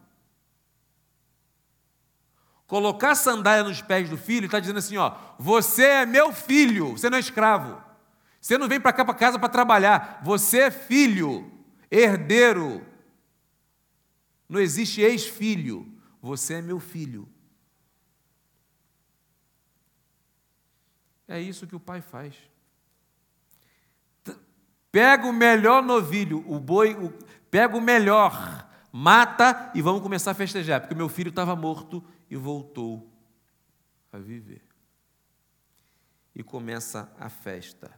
Colocar 2.67 3.15
sandália 3.15 3.63
nos 3.63 3.83
pés 3.83 4.09
do 4.09 4.17
filho 4.17 4.47
está 4.47 4.59
dizendo 4.59 4.79
assim: 4.79 4.97
ó, 4.97 5.13
você 5.39 5.85
é 5.85 6.07
meu 6.07 6.33
filho, 6.33 6.93
você 6.93 7.11
não 7.11 7.19
é 7.19 7.21
escravo. 7.21 7.79
Você 8.41 8.57
não 8.57 8.69
vem 8.69 8.81
para 8.81 8.95
cá 8.95 9.05
para 9.05 9.13
casa 9.13 9.39
para 9.39 9.51
trabalhar, 9.51 10.23
você 10.25 10.61
é 10.61 10.71
filho, 10.71 11.53
herdeiro 11.91 12.96
não 14.49 14.61
existe 14.61 15.01
ex-filho. 15.01 15.93
Você 16.21 16.55
é 16.55 16.63
meu 16.63 16.81
filho. 16.81 17.29
É 21.29 21.41
isso 21.41 21.67
que 21.67 21.75
o 21.75 21.81
pai 21.81 22.01
faz. 22.01 22.35
Pega 24.91 25.27
o 25.27 25.33
melhor 25.33 25.83
novilho, 25.83 26.43
o 26.51 26.59
boi, 26.59 26.95
o, 26.95 27.13
pega 27.51 27.77
o 27.77 27.81
melhor, 27.81 28.67
mata 28.91 29.71
e 29.75 29.83
vamos 29.83 30.01
começar 30.01 30.31
a 30.31 30.35
festejar, 30.35 30.81
porque 30.81 30.95
meu 30.95 31.09
filho 31.09 31.29
estava 31.29 31.55
morto 31.55 32.03
e 32.31 32.37
voltou 32.37 33.13
a 34.13 34.19
viver. 34.19 34.63
E 36.35 36.43
começa 36.43 37.13
a 37.19 37.29
festa. 37.29 37.93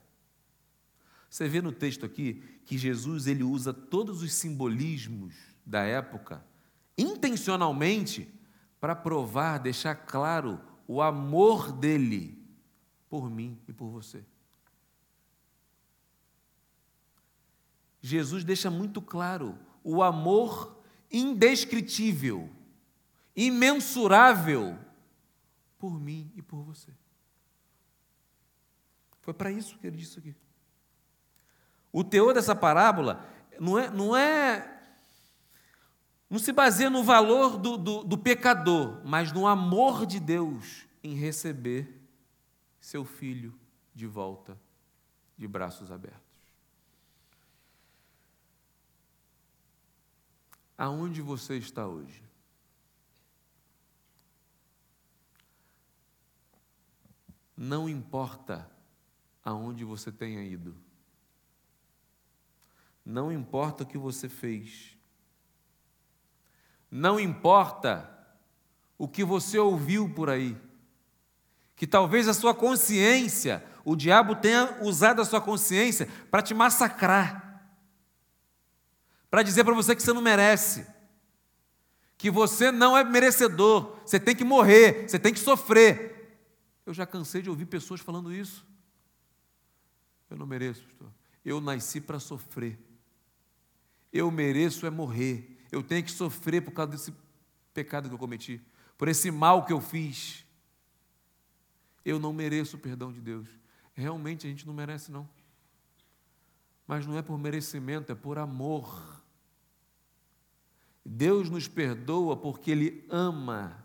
Você 1.30 1.46
vê 1.46 1.60
no 1.60 1.70
texto 1.70 2.06
aqui 2.06 2.42
que 2.64 2.78
Jesus 2.78 3.26
ele 3.26 3.44
usa 3.44 3.72
todos 3.72 4.22
os 4.22 4.32
simbolismos 4.32 5.34
da 5.68 5.82
época, 5.82 6.42
intencionalmente, 6.96 8.32
para 8.80 8.96
provar, 8.96 9.58
deixar 9.58 9.94
claro 9.94 10.58
o 10.86 11.02
amor 11.02 11.70
dele 11.70 12.42
por 13.10 13.30
mim 13.30 13.60
e 13.68 13.72
por 13.72 13.90
você. 13.90 14.24
Jesus 18.00 18.44
deixa 18.44 18.70
muito 18.70 19.02
claro 19.02 19.58
o 19.84 20.02
amor 20.02 20.82
indescritível, 21.12 22.48
imensurável 23.36 24.78
por 25.76 26.00
mim 26.00 26.32
e 26.34 26.40
por 26.40 26.62
você. 26.62 26.92
Foi 29.20 29.34
para 29.34 29.50
isso 29.50 29.76
que 29.78 29.86
ele 29.86 29.98
disse 29.98 30.18
aqui. 30.18 30.34
O 31.92 32.02
teor 32.02 32.32
dessa 32.32 32.54
parábola 32.54 33.28
não 33.60 33.78
é, 33.78 33.90
não 33.90 34.16
é 34.16 34.77
não 36.28 36.38
se 36.38 36.52
baseia 36.52 36.90
no 36.90 37.02
valor 37.02 37.56
do, 37.56 37.76
do, 37.76 38.04
do 38.04 38.18
pecador, 38.18 39.00
mas 39.04 39.32
no 39.32 39.46
amor 39.46 40.04
de 40.04 40.20
Deus 40.20 40.86
em 41.02 41.14
receber 41.14 41.98
seu 42.80 43.04
filho 43.04 43.58
de 43.94 44.06
volta 44.06 44.60
de 45.36 45.48
braços 45.48 45.90
abertos. 45.90 46.20
Aonde 50.76 51.22
você 51.22 51.56
está 51.56 51.86
hoje? 51.86 52.22
Não 57.56 57.88
importa 57.88 58.70
aonde 59.42 59.84
você 59.84 60.12
tenha 60.12 60.42
ido. 60.44 60.76
Não 63.04 63.32
importa 63.32 63.82
o 63.82 63.86
que 63.86 63.96
você 63.96 64.28
fez. 64.28 64.97
Não 66.90 67.20
importa 67.20 68.08
o 68.96 69.06
que 69.06 69.24
você 69.24 69.58
ouviu 69.58 70.12
por 70.12 70.30
aí, 70.30 70.56
que 71.76 71.86
talvez 71.86 72.26
a 72.26 72.34
sua 72.34 72.54
consciência, 72.54 73.64
o 73.84 73.94
diabo 73.94 74.34
tenha 74.34 74.78
usado 74.82 75.22
a 75.22 75.24
sua 75.24 75.40
consciência 75.40 76.08
para 76.30 76.42
te 76.42 76.52
massacrar, 76.54 77.62
para 79.30 79.42
dizer 79.42 79.64
para 79.64 79.74
você 79.74 79.94
que 79.94 80.02
você 80.02 80.12
não 80.12 80.22
merece, 80.22 80.86
que 82.16 82.30
você 82.30 82.72
não 82.72 82.96
é 82.96 83.04
merecedor, 83.04 83.96
você 84.04 84.18
tem 84.18 84.34
que 84.34 84.44
morrer, 84.44 85.08
você 85.08 85.18
tem 85.18 85.32
que 85.32 85.38
sofrer. 85.38 86.40
Eu 86.84 86.92
já 86.92 87.06
cansei 87.06 87.42
de 87.42 87.50
ouvir 87.50 87.66
pessoas 87.66 88.00
falando 88.00 88.32
isso. 88.32 88.66
Eu 90.28 90.36
não 90.36 90.46
mereço, 90.46 90.82
pastor. 90.84 91.12
Eu 91.44 91.60
nasci 91.60 92.00
para 92.00 92.18
sofrer. 92.18 92.78
Eu 94.12 94.30
mereço 94.30 94.86
é 94.86 94.90
morrer 94.90 95.57
eu 95.70 95.82
tenho 95.82 96.04
que 96.04 96.10
sofrer 96.10 96.62
por 96.62 96.72
causa 96.72 96.92
desse 96.92 97.14
pecado 97.74 98.08
que 98.08 98.14
eu 98.14 98.18
cometi, 98.18 98.60
por 98.96 99.08
esse 99.08 99.30
mal 99.30 99.64
que 99.64 99.72
eu 99.72 99.80
fiz. 99.80 100.44
Eu 102.04 102.18
não 102.18 102.32
mereço 102.32 102.76
o 102.76 102.80
perdão 102.80 103.12
de 103.12 103.20
Deus. 103.20 103.48
Realmente 103.94 104.46
a 104.46 104.50
gente 104.50 104.66
não 104.66 104.72
merece, 104.72 105.12
não. 105.12 105.28
Mas 106.86 107.06
não 107.06 107.18
é 107.18 107.22
por 107.22 107.38
merecimento, 107.38 108.10
é 108.10 108.14
por 108.14 108.38
amor. 108.38 109.22
Deus 111.04 111.50
nos 111.50 111.68
perdoa 111.68 112.36
porque 112.36 112.70
Ele 112.70 113.04
ama. 113.10 113.84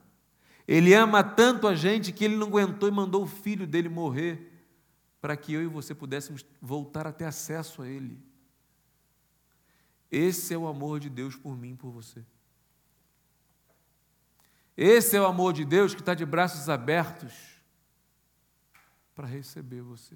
Ele 0.67 0.93
ama 0.93 1.23
tanto 1.23 1.67
a 1.67 1.75
gente 1.75 2.11
que 2.11 2.23
Ele 2.23 2.37
não 2.37 2.47
aguentou 2.47 2.87
e 2.87 2.91
mandou 2.91 3.23
o 3.23 3.27
filho 3.27 3.67
dele 3.67 3.89
morrer 3.89 4.51
para 5.19 5.35
que 5.35 5.53
eu 5.53 5.61
e 5.61 5.67
você 5.67 5.93
pudéssemos 5.93 6.45
voltar 6.61 7.05
a 7.05 7.11
ter 7.11 7.25
acesso 7.25 7.81
a 7.81 7.87
Ele. 7.87 8.17
Esse 10.15 10.53
é 10.53 10.57
o 10.59 10.67
amor 10.67 10.99
de 10.99 11.09
Deus 11.09 11.35
por 11.35 11.57
mim 11.57 11.71
e 11.71 11.75
por 11.75 11.89
você. 11.89 12.23
Esse 14.77 15.17
é 15.17 15.21
o 15.21 15.25
amor 15.25 15.53
de 15.53 15.65
Deus 15.65 15.95
que 15.95 16.01
está 16.01 16.13
de 16.13 16.23
braços 16.23 16.69
abertos 16.69 17.33
para 19.15 19.25
receber 19.25 19.81
você. 19.81 20.15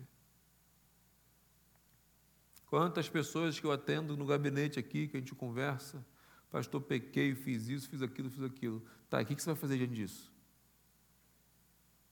Quantas 2.67 3.09
pessoas 3.09 3.59
que 3.59 3.65
eu 3.65 3.71
atendo 3.71 4.15
no 4.15 4.27
gabinete 4.27 4.77
aqui, 4.77 5.07
que 5.07 5.17
a 5.17 5.19
gente 5.19 5.33
conversa, 5.33 6.05
pastor, 6.51 6.79
pequei, 6.79 7.33
fiz 7.33 7.67
isso, 7.67 7.89
fiz 7.89 8.03
aquilo, 8.03 8.29
fiz 8.29 8.43
aquilo. 8.43 8.85
Tá, 9.09 9.19
o 9.19 9.25
que 9.25 9.33
você 9.33 9.47
vai 9.47 9.55
fazer 9.55 9.77
diante 9.77 9.95
disso? 9.95 10.31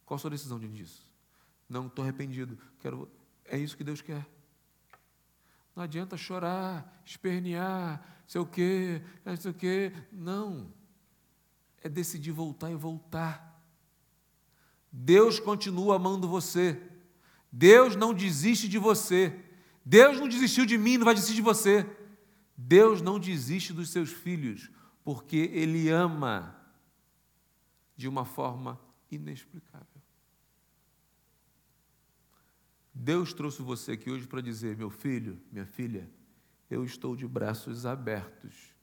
Qual 0.07 0.15
a 0.15 0.19
sua 0.19 0.31
decisão 0.31 0.59
diante 0.59 0.77
disso? 0.77 1.07
Não, 1.69 1.85
estou 1.85 2.01
arrependido. 2.01 2.57
Quero. 2.79 3.07
É 3.43 3.59
isso 3.59 3.77
que 3.77 3.83
Deus 3.83 4.01
quer. 4.01 4.25
Não 5.75 5.83
adianta 5.83 6.15
chorar, 6.15 7.01
espernear, 7.05 8.23
sei 8.25 8.39
o 8.39 8.45
quê, 8.45 9.01
não 9.25 9.35
sei 9.35 9.51
o 9.51 9.53
quê. 9.53 9.91
Não. 10.11 10.71
É 11.81 11.89
decidir 11.89 12.31
voltar 12.31 12.71
e 12.71 12.75
voltar. 12.75 13.61
Deus 14.91 15.39
continua 15.39 15.97
amando 15.97 16.27
você. 16.27 16.81
Deus 17.51 17.95
não 17.95 18.13
desiste 18.13 18.69
de 18.69 18.77
você. 18.77 19.37
Deus 19.83 20.19
não 20.19 20.27
desistiu 20.27 20.65
de 20.65 20.77
mim, 20.77 20.97
não 20.97 21.05
vai 21.05 21.13
desistir 21.13 21.35
de 21.35 21.41
você. 21.41 21.85
Deus 22.57 23.01
não 23.01 23.19
desiste 23.19 23.73
dos 23.73 23.89
seus 23.89 24.11
filhos, 24.11 24.71
porque 25.03 25.51
Ele 25.53 25.89
ama 25.89 26.55
de 27.97 28.07
uma 28.07 28.25
forma 28.25 28.79
inexplicável. 29.11 29.94
Deus 32.97 33.33
trouxe 33.33 33.61
você 33.61 33.91
aqui 33.91 34.09
hoje 34.09 34.25
para 34.25 34.39
dizer: 34.39 34.77
meu 34.77 34.89
filho, 34.89 35.37
minha 35.51 35.65
filha, 35.65 36.09
eu 36.71 36.85
estou 36.85 37.13
de 37.13 37.27
braços 37.27 37.85
abertos, 37.85 38.73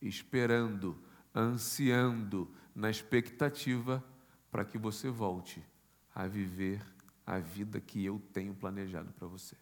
esperando, 0.00 0.98
ansiando, 1.34 2.50
na 2.74 2.88
expectativa 2.90 4.02
para 4.50 4.64
que 4.64 4.78
você 4.78 5.10
volte 5.10 5.62
a 6.14 6.26
viver 6.26 6.82
a 7.26 7.38
vida 7.38 7.78
que 7.78 8.02
eu 8.02 8.18
tenho 8.32 8.54
planejado 8.54 9.12
para 9.12 9.26
você. 9.26 9.54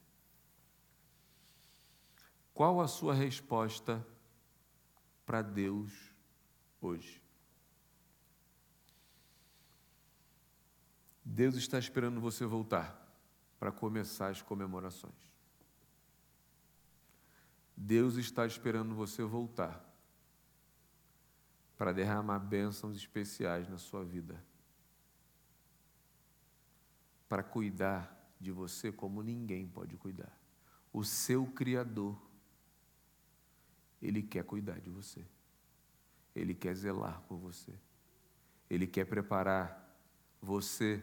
Qual 2.53 2.81
a 2.81 2.87
sua 2.87 3.13
resposta 3.13 4.07
para 5.27 5.43
Deus 5.43 5.93
hoje? 6.81 7.21
Deus 11.25 11.57
está 11.57 11.79
esperando 11.79 12.21
você 12.21 12.47
voltar 12.47 13.04
para 13.65 13.73
começar 13.73 14.29
as 14.29 14.43
comemorações. 14.43 15.15
Deus 17.75 18.17
está 18.17 18.47
esperando 18.47 18.95
você 18.95 19.23
voltar 19.25 19.83
para 21.75 21.91
derramar 21.91 22.41
bênçãos 22.41 22.95
especiais 22.95 23.67
na 23.67 23.79
sua 23.79 24.05
vida. 24.05 24.39
Para 27.27 27.43
cuidar 27.43 28.31
de 28.39 28.53
você 28.53 28.93
como 28.93 29.23
ninguém 29.23 29.67
pode 29.67 29.97
cuidar. 29.97 30.39
O 30.93 31.03
seu 31.03 31.47
Criador, 31.47 32.21
Ele 34.03 34.23
quer 34.23 34.45
cuidar 34.45 34.79
de 34.79 34.91
você. 34.91 35.27
Ele 36.37 36.55
quer 36.55 36.75
zelar 36.75 37.23
por 37.23 37.39
você. 37.39 37.73
Ele 38.69 38.87
quer 38.87 39.07
preparar 39.07 39.99
você 40.43 41.03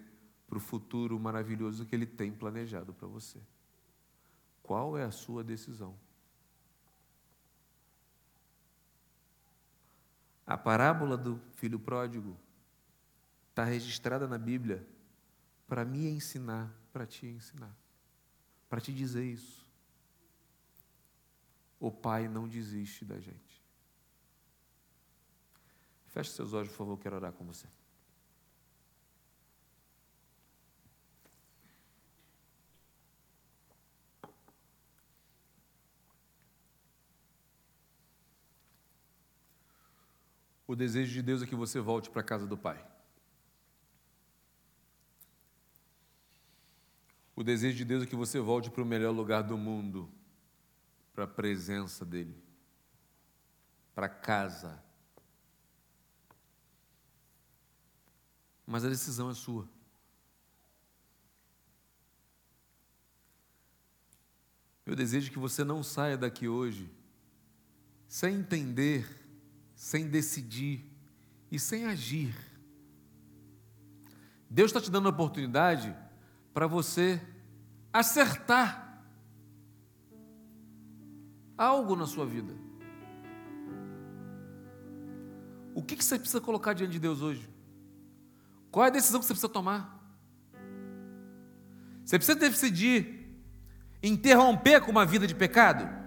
para 0.52 0.58
o 0.58 0.60
futuro 0.60 1.18
maravilhoso 1.18 1.86
que 1.86 1.96
Ele 1.96 2.06
tem 2.06 2.30
planejado 2.30 2.94
para 2.94 3.08
você. 3.08 3.40
Qual 4.62 4.98
é 4.98 5.04
a 5.06 5.10
sua 5.10 5.46
decisão? 5.46 5.98
A 10.46 10.58
parábola 10.58 11.16
do 11.16 11.40
filho 11.56 11.80
pródigo 11.80 12.38
está 13.50 13.64
registrada 13.64 14.28
na 14.28 14.38
Bíblia 14.38 14.86
para 15.66 15.86
me 15.86 16.10
ensinar, 16.10 16.70
para 16.92 17.08
te 17.08 17.26
ensinar, 17.26 17.74
para 18.70 18.82
te 18.82 18.94
dizer 18.94 19.24
isso. 19.24 19.66
O 21.80 21.90
Pai 21.90 22.28
não 22.28 22.46
desiste 22.46 23.06
da 23.06 23.22
gente. 23.22 23.64
Feche 26.08 26.32
seus 26.32 26.52
olhos, 26.52 26.68
por 26.72 26.80
favor, 26.80 26.98
quero 27.00 27.16
orar 27.16 27.32
com 27.32 27.46
você. 27.46 27.70
O 40.72 40.76
desejo 40.76 41.12
de 41.12 41.22
Deus 41.22 41.42
é 41.42 41.46
que 41.46 41.54
você 41.54 41.82
volte 41.82 42.10
para 42.10 42.22
a 42.22 42.24
casa 42.24 42.48
do 42.48 42.58
Pai. 42.58 42.82
O 47.36 47.44
desejo 47.44 47.76
de 47.76 47.84
Deus 47.84 48.04
é 48.04 48.06
que 48.06 48.16
você 48.16 48.40
volte 48.40 48.72
para 48.72 48.82
o 48.82 48.86
melhor 48.86 49.12
lugar 49.12 49.42
do 49.42 49.58
mundo, 49.58 50.10
para 51.14 51.26
a 51.26 51.28
presença 51.28 52.06
dEle, 52.06 52.42
para 53.94 54.08
casa. 54.08 54.82
Mas 58.66 58.86
a 58.86 58.88
decisão 58.88 59.30
é 59.30 59.34
sua. 59.34 59.68
Eu 64.86 64.96
desejo 64.96 65.32
que 65.32 65.38
você 65.38 65.66
não 65.66 65.84
saia 65.84 66.18
daqui 66.18 66.48
hoje 66.48 66.90
sem 68.08 68.36
entender 68.36 69.21
sem 69.82 70.08
decidir 70.08 70.86
e 71.52 71.58
sem 71.58 71.86
agir. 71.86 72.36
Deus 74.48 74.70
está 74.70 74.80
te 74.80 74.92
dando 74.92 75.08
a 75.08 75.10
oportunidade 75.10 75.92
para 76.54 76.68
você 76.68 77.20
acertar 77.92 79.04
algo 81.58 81.96
na 81.96 82.06
sua 82.06 82.28
vida. 82.28 82.54
O 85.74 85.82
que, 85.82 85.96
que 85.96 86.06
você 86.06 86.20
precisa 86.20 86.40
colocar 86.40 86.74
diante 86.74 86.92
de 86.92 87.00
Deus 87.00 87.24
hoje? 87.24 87.50
Qual 88.70 88.86
é 88.86 88.90
a 88.90 88.92
decisão 88.92 89.20
que 89.20 89.26
você 89.26 89.34
precisa 89.34 89.52
tomar? 89.52 90.00
Você 92.06 92.20
precisa 92.20 92.38
decidir 92.38 93.36
interromper 94.04 94.82
com 94.82 94.92
uma 94.92 95.08
vida 95.08 95.26
de 95.26 95.34
pecado? 95.34 96.01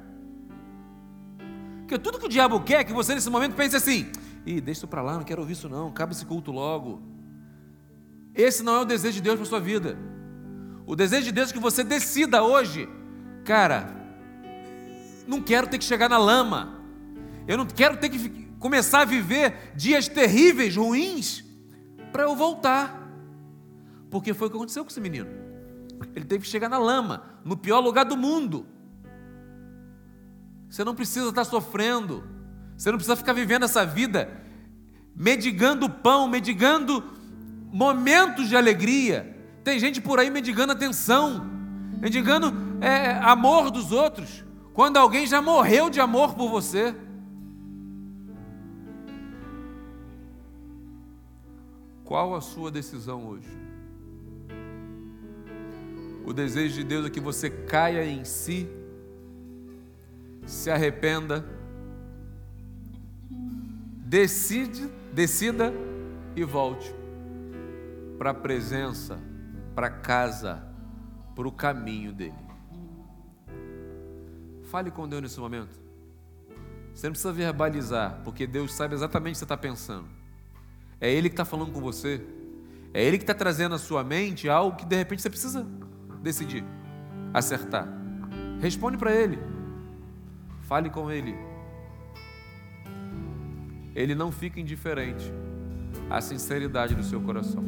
Porque 1.84 1.98
tudo 1.98 2.18
que 2.18 2.24
o 2.24 2.28
diabo 2.28 2.60
quer 2.60 2.80
é 2.80 2.84
que 2.84 2.94
você 2.94 3.14
nesse 3.14 3.28
momento 3.28 3.54
pense 3.54 3.76
assim: 3.76 4.10
ih, 4.46 4.60
deixa 4.60 4.80
isso 4.80 4.88
para 4.88 5.02
lá, 5.02 5.16
não 5.16 5.22
quero 5.22 5.42
ouvir 5.42 5.52
isso 5.52 5.68
não, 5.68 5.88
acaba 5.88 6.12
esse 6.12 6.24
culto 6.24 6.50
logo. 6.50 7.02
Esse 8.34 8.62
não 8.62 8.76
é 8.76 8.80
o 8.80 8.84
desejo 8.86 9.16
de 9.16 9.20
Deus 9.20 9.36
para 9.36 9.44
sua 9.44 9.60
vida. 9.60 9.98
O 10.86 10.96
desejo 10.96 11.24
de 11.24 11.32
Deus 11.32 11.50
é 11.50 11.52
que 11.52 11.60
você 11.60 11.84
decida 11.84 12.42
hoje, 12.42 12.88
cara, 13.44 13.94
não 15.26 15.42
quero 15.42 15.66
ter 15.66 15.78
que 15.78 15.84
chegar 15.84 16.08
na 16.08 16.18
lama. 16.18 16.80
Eu 17.46 17.58
não 17.58 17.66
quero 17.66 17.98
ter 17.98 18.08
que 18.08 18.48
começar 18.58 19.02
a 19.02 19.04
viver 19.04 19.72
dias 19.76 20.08
terríveis, 20.08 20.74
ruins, 20.74 21.44
para 22.10 22.22
eu 22.22 22.34
voltar. 22.34 23.06
Porque 24.10 24.32
foi 24.32 24.48
o 24.48 24.50
que 24.50 24.56
aconteceu 24.56 24.82
com 24.84 24.90
esse 24.90 25.00
menino. 25.00 25.28
Ele 26.14 26.24
teve 26.24 26.44
que 26.44 26.50
chegar 26.50 26.70
na 26.70 26.78
lama, 26.78 27.24
no 27.44 27.58
pior 27.58 27.80
lugar 27.80 28.04
do 28.04 28.16
mundo. 28.16 28.66
Você 30.74 30.82
não 30.82 30.92
precisa 30.92 31.28
estar 31.28 31.44
sofrendo. 31.44 32.24
Você 32.76 32.90
não 32.90 32.98
precisa 32.98 33.14
ficar 33.14 33.32
vivendo 33.32 33.62
essa 33.62 33.86
vida 33.86 34.42
medigando 35.14 35.88
pão, 35.88 36.26
medigando 36.26 37.00
momentos 37.72 38.48
de 38.48 38.56
alegria. 38.56 39.38
Tem 39.62 39.78
gente 39.78 40.00
por 40.00 40.18
aí 40.18 40.30
medigando 40.30 40.72
atenção, 40.72 41.48
medigando 42.00 42.52
é, 42.80 43.12
amor 43.20 43.70
dos 43.70 43.92
outros, 43.92 44.44
quando 44.72 44.96
alguém 44.96 45.28
já 45.28 45.40
morreu 45.40 45.88
de 45.88 46.00
amor 46.00 46.34
por 46.34 46.50
você. 46.50 46.92
Qual 52.02 52.34
a 52.34 52.40
sua 52.40 52.72
decisão 52.72 53.28
hoje? 53.28 53.48
O 56.26 56.32
desejo 56.32 56.74
de 56.74 56.82
Deus 56.82 57.06
é 57.06 57.10
que 57.10 57.20
você 57.20 57.48
caia 57.48 58.04
em 58.04 58.24
si 58.24 58.68
se 60.46 60.70
arrependa, 60.70 61.44
decide, 64.04 64.88
decida 65.12 65.72
e 66.36 66.44
volte 66.44 66.94
para 68.18 68.30
a 68.30 68.34
presença, 68.34 69.18
para 69.74 69.90
casa, 69.90 70.62
para 71.34 71.48
o 71.48 71.52
caminho 71.52 72.12
dele. 72.12 72.34
Fale 74.64 74.90
com 74.90 75.08
Deus 75.08 75.22
nesse 75.22 75.40
momento. 75.40 75.82
Você 76.94 77.06
não 77.06 77.12
precisa 77.12 77.32
verbalizar, 77.32 78.20
porque 78.24 78.46
Deus 78.46 78.72
sabe 78.72 78.94
exatamente 78.94 79.32
o 79.32 79.34
que 79.34 79.38
você 79.38 79.44
está 79.44 79.56
pensando. 79.56 80.08
É 81.00 81.10
Ele 81.10 81.28
que 81.28 81.34
está 81.34 81.44
falando 81.44 81.72
com 81.72 81.80
você. 81.80 82.24
É 82.92 83.02
Ele 83.02 83.18
que 83.18 83.24
está 83.24 83.34
trazendo 83.34 83.74
à 83.74 83.78
sua 83.78 84.04
mente 84.04 84.48
algo 84.48 84.76
que 84.76 84.86
de 84.86 84.96
repente 84.96 85.22
você 85.22 85.30
precisa 85.30 85.66
decidir, 86.22 86.64
acertar. 87.32 87.88
Responde 88.60 88.96
para 88.96 89.12
Ele. 89.12 89.53
Fale 90.64 90.90
com 90.90 91.10
Ele. 91.10 91.34
Ele 93.94 94.14
não 94.14 94.32
fica 94.32 94.58
indiferente 94.58 95.32
à 96.10 96.20
sinceridade 96.20 96.94
do 96.94 97.04
seu 97.04 97.20
coração. 97.20 97.64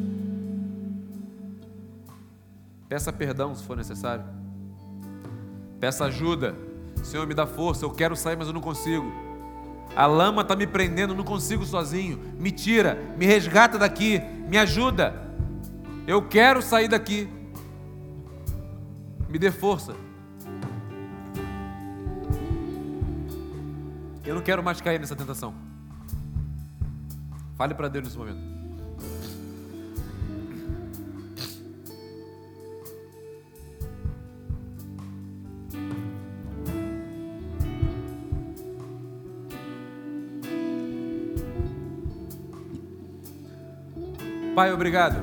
Peça 2.89 3.13
perdão 3.13 3.55
se 3.55 3.63
for 3.63 3.77
necessário. 3.77 4.25
Peça 5.79 6.05
ajuda. 6.05 6.55
Senhor, 7.03 7.25
me 7.27 7.33
dá 7.33 7.45
força. 7.45 7.85
Eu 7.85 7.91
quero 7.91 8.15
sair, 8.15 8.35
mas 8.35 8.47
eu 8.47 8.53
não 8.53 8.61
consigo. 8.61 9.11
A 9.95 10.05
lama 10.05 10.41
está 10.41 10.55
me 10.55 10.67
prendendo, 10.67 11.15
não 11.15 11.23
consigo 11.23 11.65
sozinho. 11.65 12.19
Me 12.39 12.51
tira, 12.51 12.97
me 13.17 13.25
resgata 13.25 13.77
daqui, 13.77 14.19
me 14.47 14.57
ajuda. 14.57 15.13
Eu 16.05 16.27
quero 16.27 16.61
sair 16.61 16.87
daqui. 16.87 17.29
Me 19.29 19.37
dê 19.37 19.51
força. 19.51 20.06
Eu 24.27 24.35
não 24.35 24.41
quero 24.41 24.61
mais 24.61 24.81
cair 24.81 24.99
nessa 24.99 25.15
tentação. 25.15 25.55
Fale 27.55 27.73
para 27.73 27.87
Deus 27.87 28.03
nesse 28.03 28.17
momento. 28.17 28.57
Pai, 44.53 44.73
obrigado 44.73 45.15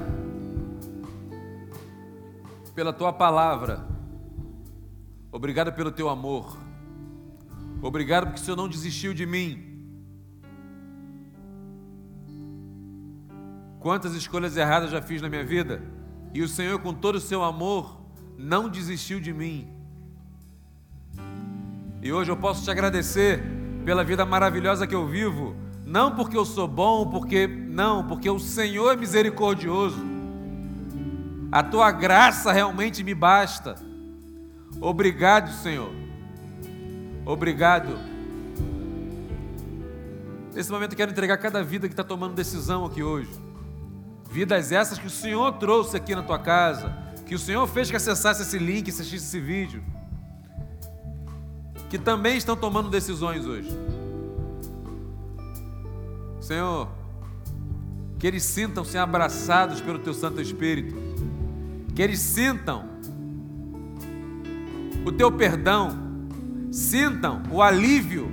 pela 2.74 2.90
tua 2.90 3.12
palavra. 3.12 3.84
Obrigado 5.30 5.74
pelo 5.74 5.92
teu 5.92 6.08
amor. 6.08 6.56
Obrigado 7.84 8.24
porque 8.24 8.40
o 8.40 8.42
Senhor 8.42 8.56
não 8.56 8.66
desistiu 8.66 9.12
de 9.12 9.26
mim. 9.26 9.62
Quantas 13.78 14.14
escolhas 14.14 14.56
erradas 14.56 14.90
já 14.90 15.02
fiz 15.02 15.20
na 15.20 15.28
minha 15.28 15.44
vida 15.44 15.82
e 16.32 16.40
o 16.40 16.48
Senhor, 16.48 16.78
com 16.78 16.94
todo 16.94 17.16
o 17.16 17.20
seu 17.20 17.44
amor, 17.44 18.00
não 18.38 18.70
desistiu 18.70 19.20
de 19.20 19.34
mim. 19.34 19.68
E 22.00 22.10
hoje 22.10 22.30
eu 22.30 22.38
posso 22.38 22.64
te 22.64 22.70
agradecer 22.70 23.42
pela 23.84 24.02
vida 24.02 24.24
maravilhosa 24.24 24.86
que 24.86 24.94
eu 24.94 25.06
vivo, 25.06 25.54
não 25.84 26.16
porque 26.16 26.38
eu 26.38 26.46
sou 26.46 26.66
bom, 26.66 27.10
porque 27.10 27.46
não, 27.46 28.08
porque 28.08 28.30
o 28.30 28.38
Senhor 28.38 28.94
é 28.94 28.96
misericordioso. 28.96 30.02
A 31.52 31.62
tua 31.62 31.92
graça 31.92 32.50
realmente 32.50 33.04
me 33.04 33.14
basta. 33.14 33.74
Obrigado, 34.80 35.52
Senhor. 35.52 36.03
Obrigado. 37.26 37.98
Nesse 40.54 40.70
momento 40.70 40.92
eu 40.92 40.96
quero 40.96 41.10
entregar 41.10 41.38
cada 41.38 41.62
vida 41.62 41.88
que 41.88 41.92
está 41.92 42.04
tomando 42.04 42.34
decisão 42.34 42.84
aqui 42.84 43.02
hoje. 43.02 43.30
Vidas 44.30 44.72
essas 44.72 44.98
que 44.98 45.06
o 45.06 45.10
Senhor 45.10 45.52
trouxe 45.52 45.96
aqui 45.96 46.14
na 46.14 46.22
tua 46.22 46.38
casa, 46.38 46.96
que 47.26 47.34
o 47.34 47.38
Senhor 47.38 47.66
fez 47.66 47.90
que 47.90 47.96
acessasse 47.96 48.42
esse 48.42 48.58
link, 48.58 48.90
assistisse 48.90 49.24
esse 49.26 49.40
vídeo, 49.40 49.82
que 51.88 51.98
também 51.98 52.36
estão 52.36 52.56
tomando 52.56 52.90
decisões 52.90 53.46
hoje. 53.46 53.70
Senhor, 56.40 56.88
que 58.18 58.26
eles 58.26 58.42
sintam-se 58.42 58.98
abraçados 58.98 59.80
pelo 59.80 59.98
Teu 59.98 60.12
Santo 60.12 60.40
Espírito, 60.40 60.94
que 61.94 62.02
eles 62.02 62.20
sintam 62.20 62.84
o 65.06 65.12
Teu 65.12 65.32
perdão, 65.32 66.03
sintam 66.74 67.40
o 67.52 67.62
alívio, 67.62 68.28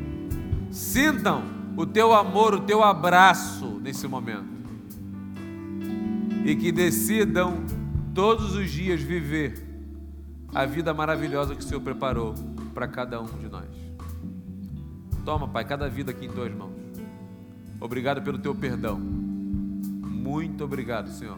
sintam 0.72 1.44
o 1.78 1.86
Teu 1.86 2.12
amor, 2.12 2.56
o 2.56 2.62
Teu 2.62 2.84
abraço 2.84 3.80
nesse 3.80 4.08
momento, 4.08 4.50
e 6.44 6.56
que 6.56 6.72
decidam 6.72 7.64
todos 8.16 8.56
os 8.56 8.72
dias 8.72 9.00
viver 9.00 9.64
a 10.56 10.66
vida 10.66 10.92
maravilhosa 10.92 11.56
que 11.56 11.62
o 11.62 11.64
Senhor 11.64 11.82
preparou 11.82 12.34
para 12.74 12.88
cada 12.88 13.22
um 13.22 13.28
de 13.28 13.48
nós. 13.48 13.70
Toma, 15.24 15.48
Pai, 15.48 15.64
cada 15.64 15.88
vida 15.88 16.10
aqui 16.10 16.26
em 16.26 16.32
tuas 16.32 16.52
mãos. 16.52 16.74
Obrigado 17.80 18.24
pelo 18.24 18.40
teu 18.40 18.56
perdão. 18.56 19.00
Muito 19.00 20.64
obrigado, 20.64 21.10
Senhor. 21.12 21.38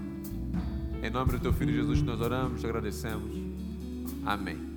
Em 1.01 1.09
nome 1.09 1.33
do 1.33 1.39
teu 1.39 1.51
filho 1.51 1.73
Jesus 1.73 2.01
nós 2.01 2.21
oramos, 2.21 2.61
te 2.61 2.65
agradecemos. 2.65 3.35
Amém. 4.25 4.72